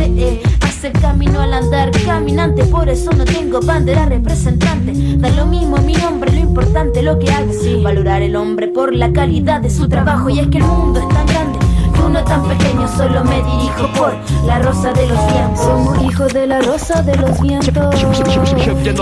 Por 2.38 2.88
eso 2.88 3.12
no 3.14 3.26
tengo 3.26 3.60
bandera 3.62 4.06
representante. 4.06 4.94
Da 5.18 5.30
lo 5.30 5.48
mismo 5.48 5.78
mi 5.78 5.94
nombre, 5.94 6.32
lo 6.32 6.38
importante 6.38 7.02
lo 7.02 7.18
que 7.18 7.32
hago. 7.32 7.52
Sí, 7.52 7.82
valorar 7.82 8.22
el 8.22 8.36
hombre 8.36 8.68
por 8.68 8.94
la 8.94 9.12
calidad 9.12 9.60
de 9.60 9.72
su 9.72 9.90
trabajo. 9.90 10.30
Y 10.30 10.40
es 10.40 10.48
que 10.48 10.60
el 10.60 10.64
mundo 10.64 11.00
es 11.00 11.10
tan 11.10 11.26
grande 11.26 11.58
uno 12.06 12.24
tan 12.24 12.48
pequeño. 12.48 12.88
Solo 12.96 13.24
me 13.24 13.42
dirijo 13.42 13.92
por 13.98 14.16
la 14.46 14.60
rosa 14.60 14.94
de 14.94 15.08
los 15.08 15.18
vientos. 15.34 15.66
Somos 15.66 16.04
hijos 16.04 16.32
de 16.32 16.46
la 16.46 16.62
rosa 16.62 17.02
de 17.02 17.16
los 17.16 17.42
vientos. 17.42 17.74
Somos 18.00 18.20
hijos 18.20 18.84
de 18.84 18.94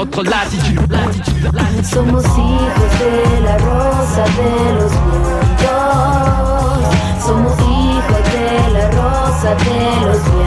la 3.42 3.58
rosa 3.58 4.24
de 4.24 4.74
los 4.76 4.92
vientos. 4.92 4.92
Somos 7.26 7.60
hijos 7.60 8.24
de 8.32 8.72
la 8.72 8.90
rosa 8.92 9.56
de 9.56 10.06
los 10.06 10.24
vientos. 10.24 10.45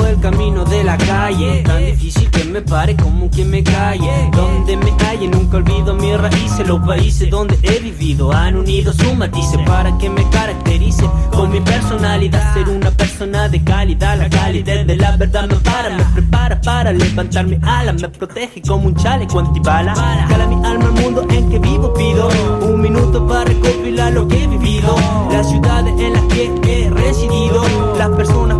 El 0.00 0.18
camino 0.20 0.64
de 0.64 0.84
la 0.84 0.96
calle. 0.96 1.62
Tan 1.64 1.84
difícil 1.84 2.30
que 2.30 2.44
me 2.44 2.62
pare 2.62 2.96
como 2.96 3.30
quien 3.30 3.50
me 3.50 3.62
calle. 3.62 4.30
Donde 4.32 4.76
me 4.76 4.96
calle 4.96 5.28
nunca 5.28 5.58
olvido 5.58 5.94
mis 5.94 6.18
raíces 6.18 6.66
Los 6.66 6.80
países 6.80 7.30
donde 7.30 7.58
he 7.62 7.78
vivido. 7.78 8.32
Han 8.32 8.56
unido 8.56 8.92
su 8.92 9.14
matices 9.14 9.60
Para 9.66 9.96
que 9.98 10.08
me 10.08 10.28
caracterice 10.30 11.08
con 11.30 11.50
mi 11.50 11.60
personalidad. 11.60 12.54
Ser 12.54 12.68
una 12.68 12.90
persona 12.90 13.48
de 13.48 13.62
calidad 13.62 14.18
La 14.18 14.30
calidad 14.30 14.84
de 14.84 14.96
la 14.96 15.16
verdad 15.16 15.48
me 15.48 15.56
para 15.56 15.90
Me 15.90 16.04
prepara 16.14 16.60
para 16.60 16.92
levantar 16.92 17.46
mi 17.46 17.58
ala 17.62 17.92
Me 17.92 18.08
protege 18.08 18.62
como 18.62 18.86
un 18.86 18.96
chaleco 18.96 19.40
antibala. 19.40 19.94
Cala 20.28 20.46
mi 20.46 20.66
alma 20.66 20.86
al 20.86 20.92
mundo 20.92 21.26
en 21.28 21.50
que 21.50 21.58
vivo 21.58 21.92
pido 21.94 22.28
Un 22.62 22.80
minuto 22.80 23.26
para 23.26 23.44
recopilar 23.44 24.12
lo 24.12 24.26
que 24.26 24.44
he 24.44 24.46
vivido. 24.46 24.96
Las 25.30 25.48
ciudades 25.50 25.94
en 25.98 26.12
las 26.14 26.22
que 26.24 26.86
he 26.86 26.90
residido 26.90 27.62
Las 27.98 28.10
personas 28.10 28.51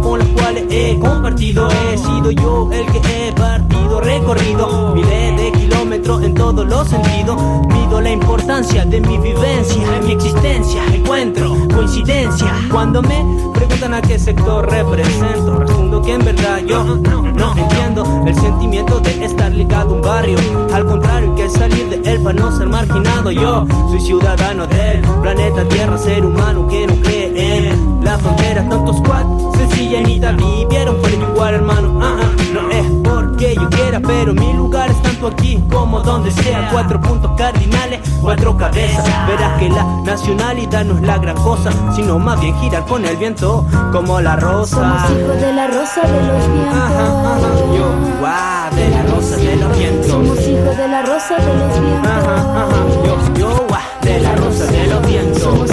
he 0.73 0.99
compartido 0.99 1.69
He 1.71 1.99
sido 1.99 2.31
yo 2.31 2.71
el 2.73 2.87
que 2.87 3.29
he 3.29 3.33
partido 3.33 4.01
recorrido 4.01 4.95
Miles 4.95 5.37
de 5.37 5.53
kilómetros 5.53 6.23
en 6.23 6.35
todos 6.35 6.67
los 6.67 6.89
sentidos. 6.89 7.37
Mido 7.69 8.01
la 8.01 8.11
importancia 8.11 8.85
de 8.85 9.01
mi 9.01 9.19
vivencia 9.19 10.01
Mi 10.05 10.13
existencia, 10.13 10.83
encuentro, 10.93 11.57
coincidencia. 11.75 12.53
Cuando 12.71 13.03
me 13.03 13.25
preguntan 13.55 13.95
a 13.95 14.03
qué 14.03 14.19
sector 14.19 14.71
represento 14.71 15.57
Respondo 15.57 16.03
que 16.03 16.15
en 16.15 16.25
verdad 16.25 16.61
yo 16.67 16.85
no, 16.85 17.23
no. 17.23 17.57
entiendo 17.57 18.25
El 18.27 18.35
sentimiento 18.35 19.01
de 19.01 19.25
estar 19.25 19.53
ligado 19.53 19.91
a 19.91 19.95
un 19.95 20.03
barrio. 20.03 20.39
Al 20.73 20.87
contrario 20.87 21.35
que 21.35 21.49
salir 21.49 21.89
de 21.89 22.11
él 22.11 22.23
para 22.23 22.41
no 22.41 22.57
ser 22.57 22.69
marginado. 22.69 23.31
Yo 23.31 23.67
soy 23.91 24.01
ciudadano 24.01 24.67
del 24.67 25.03
planeta 25.23 25.69
Tierra 25.69 25.99
Ser 25.99 26.25
humano 26.25 26.67
que 26.69 26.87
no 26.87 26.95
cree 27.03 27.59
en 27.59 27.62
la 28.03 28.19
frontera 28.19 28.69
Tantos 28.69 28.99
squad, 28.99 29.25
sencilla 29.57 30.01
ni 30.03 30.21
vivieron 30.21 30.97
por 30.97 31.11
ello 31.11 31.29
igual 31.33 31.55
hermano. 31.55 31.99
Ah, 32.03 32.17
ah, 32.23 32.31
No 32.53 32.71
es 32.71 32.87
porque 33.03 33.55
yo 33.55 33.69
quiera 33.71 34.01
pero 34.01 34.33
mi 34.35 34.53
lugar 34.53 34.91
es 34.91 35.03
tanto 35.03 35.29
aquí 35.29 35.63
como 35.71 36.01
donde 36.01 36.31
sea. 36.31 36.69
Cuatro 36.71 37.01
puntos 37.01 37.31
cardinales, 37.37 38.01
cuatro 38.21 38.57
cabezas. 38.57 39.05
Verás 39.27 39.59
que 39.59 39.69
la 39.69 39.85
nacionalidad 40.05 40.85
no 40.85 40.97
es 40.97 41.03
la 41.03 41.19
gran 41.19 41.37
cosa 41.37 41.71
Sino 41.95 42.19
más 42.19 42.41
bien 42.41 42.55
girar 42.61 42.85
con 42.87 43.05
el 43.05 43.17
viento 43.17 43.67
como 43.93 44.21
la 44.21 44.37
rosa. 44.37 44.77
Somos 44.77 45.11
hijos 45.11 45.41
de 45.41 45.53
la 45.53 45.67
rosa 45.67 46.01
de 46.03 46.27
los 46.27 46.53
vientos. 46.53 47.77
Yo, 47.77 48.19
guau, 48.21 48.75
de 48.75 48.89
la 48.89 49.03
rosa 49.15 49.37
de 49.37 49.57
los 49.57 49.79
vientos. 49.79 50.07
Somos 50.07 50.39
hijos 50.39 50.77
de 50.77 50.89
la 50.89 51.03
rosa 51.03 51.37
de 51.37 51.55
los 51.55 51.81
vientos. 51.81 53.05
Yo, 53.05 53.39
yo, 53.39 53.67
de 54.03 54.21
la 54.21 54.35
rosa 54.37 54.67
de 54.67 54.87
los 54.87 55.07
vientos. 55.07 55.43
Somos 55.43 55.71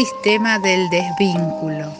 sistema 0.00 0.58
del 0.58 0.88
desvínculo. 0.88 1.92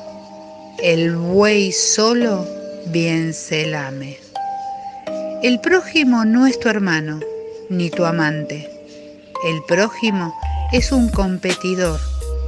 El 0.78 1.16
buey 1.16 1.70
solo 1.70 2.46
bien 2.86 3.34
se 3.34 3.66
lame. 3.66 4.16
El 5.42 5.60
prójimo 5.60 6.24
no 6.24 6.46
es 6.46 6.58
tu 6.58 6.70
hermano, 6.70 7.20
ni 7.68 7.90
tu 7.90 8.06
amante. 8.06 8.70
El 9.46 9.62
prójimo 9.64 10.34
es 10.72 10.92
un 10.92 11.10
competidor, 11.10 12.00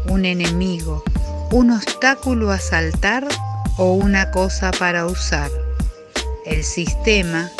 un 0.09 0.25
enemigo, 0.25 1.05
un 1.51 1.73
obstáculo 1.73 2.51
a 2.51 2.59
saltar 2.59 3.29
o 3.77 3.93
una 3.93 4.31
cosa 4.31 4.71
para 4.71 5.05
usar. 5.05 5.51
El 6.47 6.65
sistema 6.65 7.51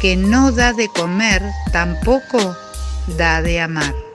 que 0.00 0.16
no 0.16 0.50
da 0.50 0.72
de 0.72 0.88
comer 0.88 1.42
tampoco 1.70 2.56
da 3.16 3.40
de 3.40 3.60
amar. 3.60 4.05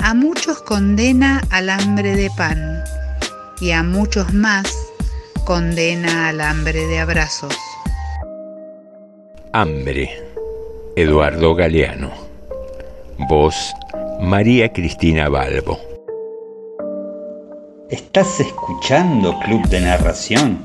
A 0.00 0.14
muchos 0.14 0.62
condena 0.62 1.42
al 1.50 1.68
hambre 1.68 2.14
de 2.14 2.30
pan 2.36 2.84
y 3.60 3.72
a 3.72 3.82
muchos 3.82 4.32
más 4.32 4.72
condena 5.44 6.28
al 6.28 6.40
hambre 6.40 6.86
de 6.86 7.00
abrazos. 7.00 7.54
Hambre. 9.52 10.10
Eduardo 10.96 11.54
Galeano. 11.54 12.10
Voz 13.28 13.72
María 14.20 14.72
Cristina 14.72 15.28
Balbo. 15.28 15.78
¿Estás 17.90 18.40
escuchando 18.40 19.38
Club 19.40 19.66
de 19.68 19.80
Narración? 19.80 20.64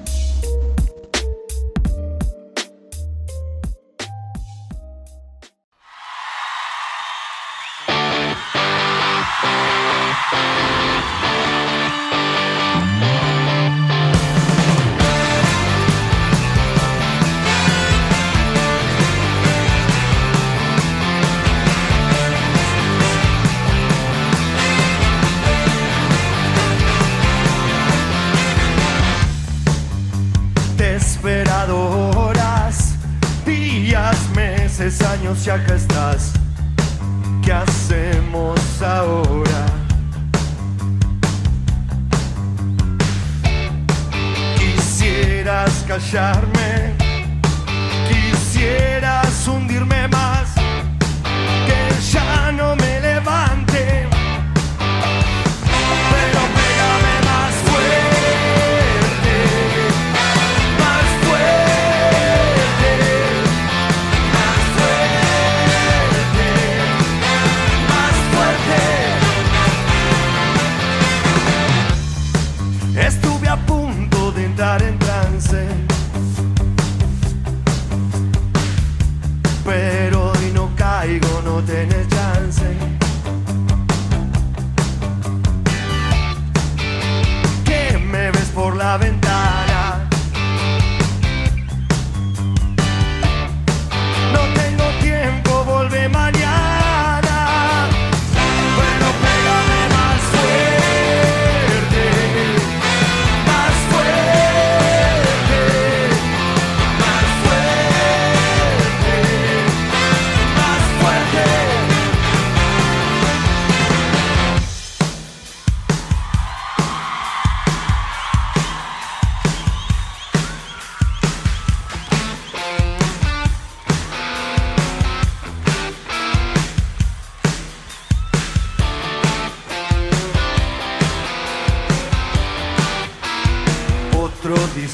Años 35.54 35.93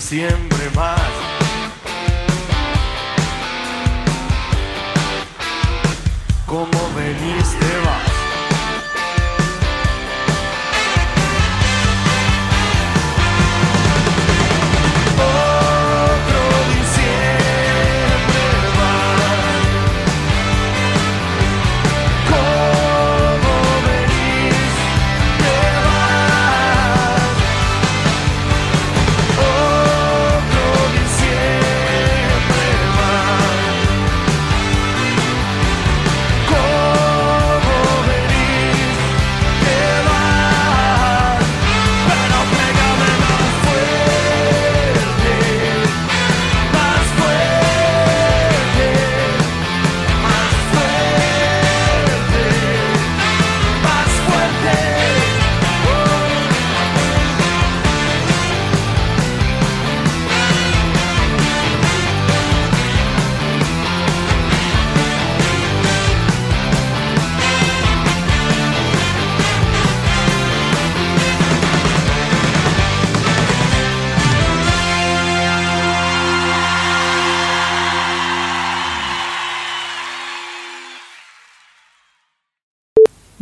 Diciembre 0.10 0.72
más. 0.74 1.09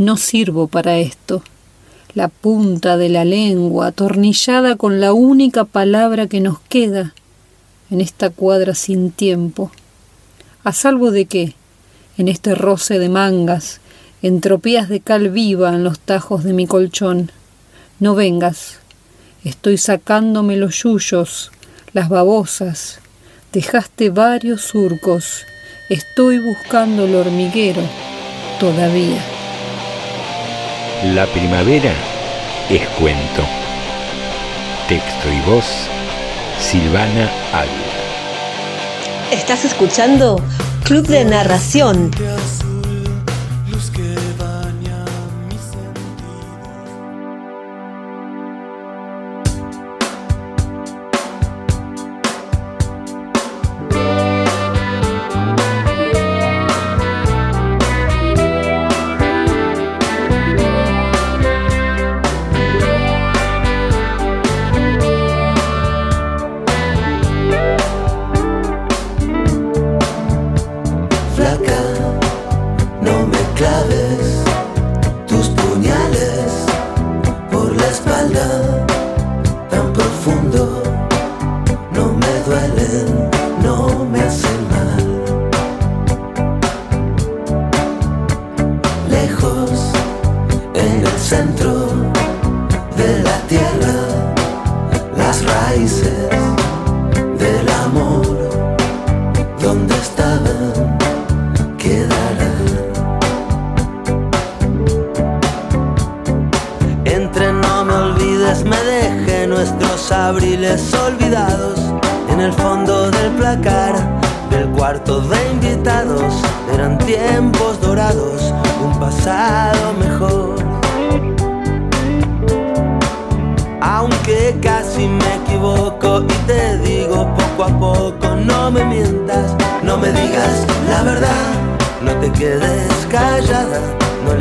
No 0.08 0.16
sirvo 0.16 0.68
para 0.68 0.99
esto. 0.99 1.43
La 2.14 2.30
punta 2.30 2.95
de 2.95 3.10
la 3.10 3.26
lengua 3.26 3.88
atornillada 3.88 4.78
con 4.78 5.01
la 5.01 5.12
única 5.12 5.66
palabra 5.66 6.28
que 6.28 6.39
nos 6.39 6.62
queda 6.62 7.14
en 7.91 7.99
esta 7.99 8.30
cuadra 8.30 8.74
sin 8.74 9.12
tiempo. 9.12 9.70
¿A 10.64 10.72
salvo 10.72 11.12
de 11.12 11.26
qué? 11.26 11.55
En 12.18 12.30
este 12.30 12.55
roce 12.55 12.99
de 12.99 13.10
mangas, 13.10 13.82
entropías 14.22 14.88
de 14.88 15.01
cal 15.01 15.30
viva 15.30 15.74
en 15.74 15.84
los 15.84 15.99
tajos 15.99 16.45
de 16.45 16.53
mi 16.53 16.68
colchón. 16.68 17.30
No 17.99 18.16
vengas. 18.16 18.80
Estoy 19.43 19.78
sacándome 19.78 20.55
los 20.55 20.84
yuyos, 20.84 21.51
las 21.91 22.08
babosas. 22.08 23.01
Dejaste 23.51 24.10
varios 24.10 24.62
surcos. 24.62 25.43
Estoy 25.89 26.39
buscando 26.39 27.03
el 27.03 27.14
hormiguero. 27.14 27.82
Todavía. 28.58 29.36
La 31.03 31.27
primavera 31.27 31.91
es 32.71 32.87
cuento. 32.99 33.43
Texto 34.87 35.31
y 35.31 35.39
voz, 35.47 35.87
Silvana 36.59 37.29
Águila. 37.53 39.31
Estás 39.31 39.63
escuchando 39.63 40.41
Club 40.85 41.05
de 41.05 41.23
Narración. 41.23 42.09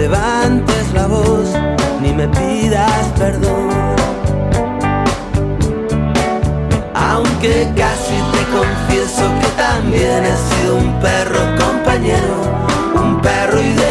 Levantes 0.09 0.93
la 0.95 1.09
voz, 1.09 1.49
ni 2.01 2.13
me 2.13 2.29
pidas 2.29 3.07
perdón. 3.19 3.71
Aunque 6.95 7.53
casi 7.77 8.17
te 8.35 8.43
confieso 8.57 9.25
que 9.41 9.49
también 9.67 10.25
he 10.25 10.37
sido 10.49 10.77
un 10.77 11.01
perro 11.01 11.41
compañero, 11.59 12.37
un 12.95 13.21
perro 13.21 13.61
ideal 13.61 13.86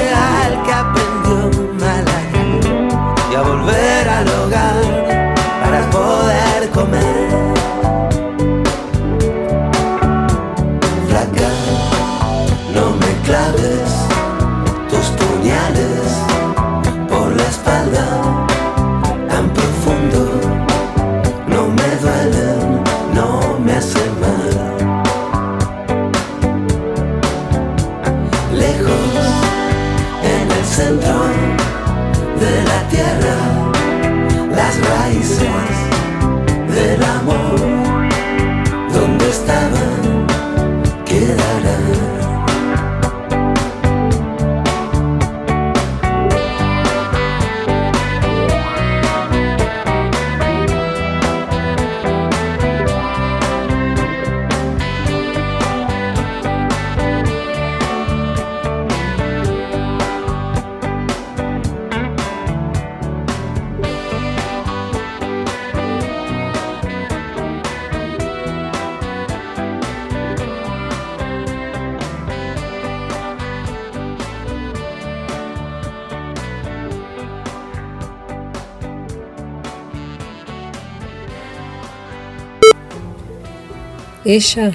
Ella 84.25 84.71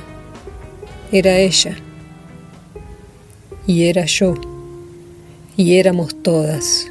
era 1.11 1.39
ella. 1.39 1.77
Y 3.67 3.87
era 3.87 4.05
yo. 4.05 4.35
Y 5.57 5.75
éramos 5.75 6.15
todas, 6.23 6.87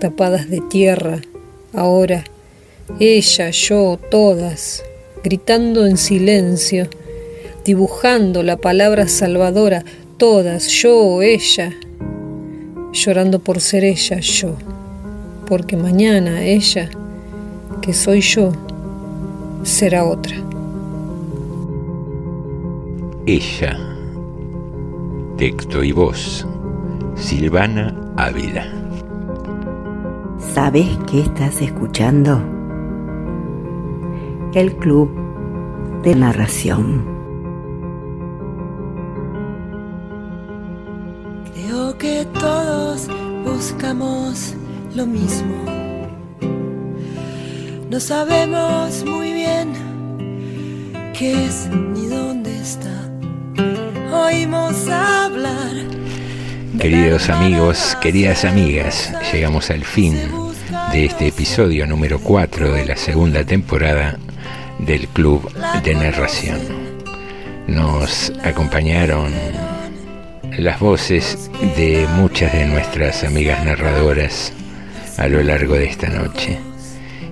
tapadas 0.00 0.50
de 0.50 0.60
tierra, 0.60 1.22
ahora, 1.72 2.24
ella, 3.00 3.48
yo, 3.48 3.98
todas, 4.10 4.84
gritando 5.22 5.86
en 5.86 5.96
silencio, 5.96 6.88
dibujando 7.64 8.42
la 8.42 8.58
palabra 8.58 9.08
salvadora, 9.08 9.82
todas, 10.18 10.68
yo, 10.68 11.22
ella, 11.22 11.72
llorando 12.92 13.38
por 13.38 13.62
ser 13.62 13.82
ella, 13.82 14.20
yo, 14.20 14.56
porque 15.46 15.78
mañana 15.78 16.44
ella, 16.44 16.90
que 17.80 17.94
soy 17.94 18.20
yo, 18.20 18.52
será 19.64 20.04
otra. 20.04 20.43
Ella, 23.26 23.78
texto 25.38 25.82
y 25.82 25.92
voz, 25.92 26.46
Silvana 27.14 28.12
Ávila. 28.18 28.66
¿Sabes 30.38 30.86
qué 31.06 31.20
estás 31.20 31.62
escuchando? 31.62 32.38
El 34.52 34.76
Club 34.76 35.10
de 36.02 36.14
Narración. 36.14 37.02
Creo 41.54 41.96
que 41.96 42.26
todos 42.38 43.08
buscamos 43.42 44.54
lo 44.94 45.06
mismo. 45.06 45.64
No 47.88 47.98
sabemos 48.00 49.02
muy 49.06 49.32
bien 49.32 49.72
qué 51.18 51.46
es. 51.46 51.70
Oímos 54.24 54.88
hablar. 54.88 55.74
Queridos 56.80 57.28
amigos, 57.28 57.94
queridas 58.00 58.46
amigas, 58.46 59.12
llegamos 59.30 59.68
al 59.68 59.84
fin 59.84 60.18
de 60.92 61.04
este 61.04 61.26
episodio 61.26 61.86
número 61.86 62.18
4 62.18 62.72
de 62.72 62.86
la 62.86 62.96
segunda 62.96 63.44
temporada 63.44 64.16
del 64.78 65.08
Club 65.08 65.52
de 65.82 65.94
Narración. 65.94 66.58
Nos 67.66 68.32
acompañaron 68.42 69.30
las 70.56 70.80
voces 70.80 71.50
de 71.76 72.06
muchas 72.16 72.54
de 72.54 72.64
nuestras 72.64 73.24
amigas 73.24 73.62
narradoras 73.62 74.54
a 75.18 75.28
lo 75.28 75.42
largo 75.42 75.74
de 75.74 75.84
esta 75.84 76.08
noche. 76.08 76.58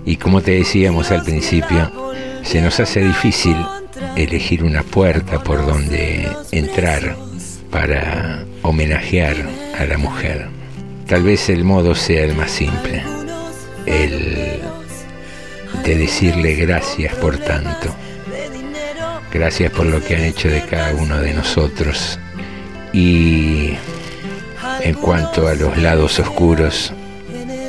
Y 0.05 0.17
como 0.17 0.43
te 0.43 0.53
decíamos 0.53 1.11
al 1.11 1.25
principio, 1.25 1.91
se 2.43 2.61
nos 2.61 2.79
hace 2.81 3.01
difícil 3.01 3.57
elegir 4.17 4.65
una 4.65 4.83
puerta 4.83 5.43
por 5.43 5.65
donde 5.67 6.29
entrar 6.51 7.17
para 7.71 8.45
homenajear 8.63 9.37
a 9.79 9.85
la 9.85 9.99
mujer. 9.99 10.49
Tal 11.07 11.23
vez 11.23 11.49
el 11.49 11.65
modo 11.65 11.95
sea 11.95 12.25
el 12.25 12.35
más 12.35 12.51
simple, 12.51 13.03
el 13.87 14.61
de 15.85 15.97
decirle 15.97 16.55
gracias 16.55 17.15
por 17.17 17.39
tanto. 17.39 17.95
Gracias 19.33 19.73
por 19.73 19.87
lo 19.87 20.03
que 20.05 20.17
han 20.17 20.23
hecho 20.25 20.49
de 20.49 20.63
cada 20.63 20.95
uno 20.95 21.19
de 21.19 21.33
nosotros. 21.33 22.19
Y 22.93 23.75
en 24.83 24.95
cuanto 24.95 25.49
a 25.49 25.55
los 25.55 25.79
lados 25.79 26.19
oscuros, 26.19 26.93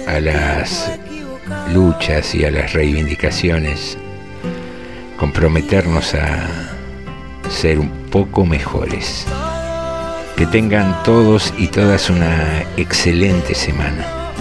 a 0.06 0.20
las 0.20 0.92
luchas 1.74 2.36
y 2.36 2.44
a 2.44 2.52
las 2.52 2.74
reivindicaciones, 2.74 3.98
comprometernos 5.18 6.14
a 6.16 6.48
ser 7.50 7.80
un 7.80 7.90
poco 8.12 8.46
mejores. 8.46 9.26
Que 10.36 10.46
tengan 10.48 11.04
todos 11.04 11.54
y 11.58 11.68
todas 11.68 12.10
una 12.10 12.64
excelente 12.78 13.54
semana. 13.54 14.32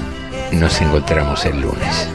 Nos 0.53 0.81
encontramos 0.81 1.45
el 1.45 1.61
lunes. 1.61 2.09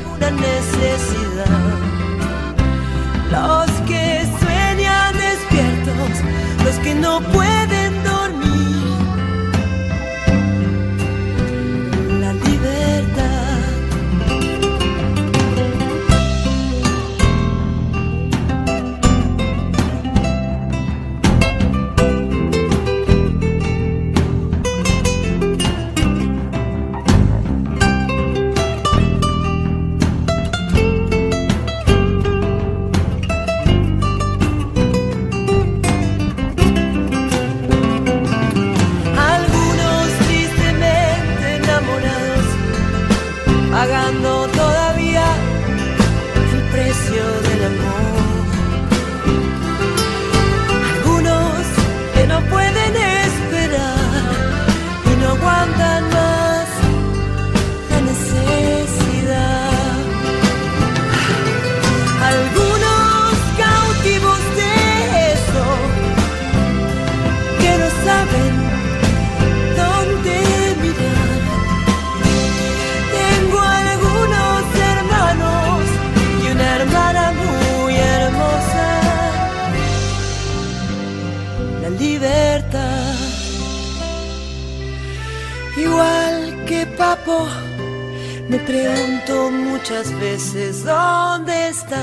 Veces 90.19 90.83
dónde 90.83 91.69
está 91.69 92.01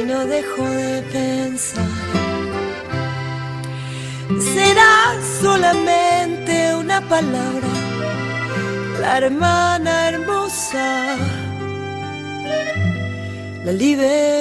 y 0.00 0.02
no 0.04 0.26
dejo 0.26 0.64
de 0.64 1.02
pensar. 1.12 1.84
Será 4.54 5.16
solamente 5.40 6.74
una 6.74 7.00
palabra, 7.08 7.68
la 9.00 9.18
hermana 9.18 10.08
hermosa, 10.10 11.16
la 13.64 13.72
libertad. 13.72 14.37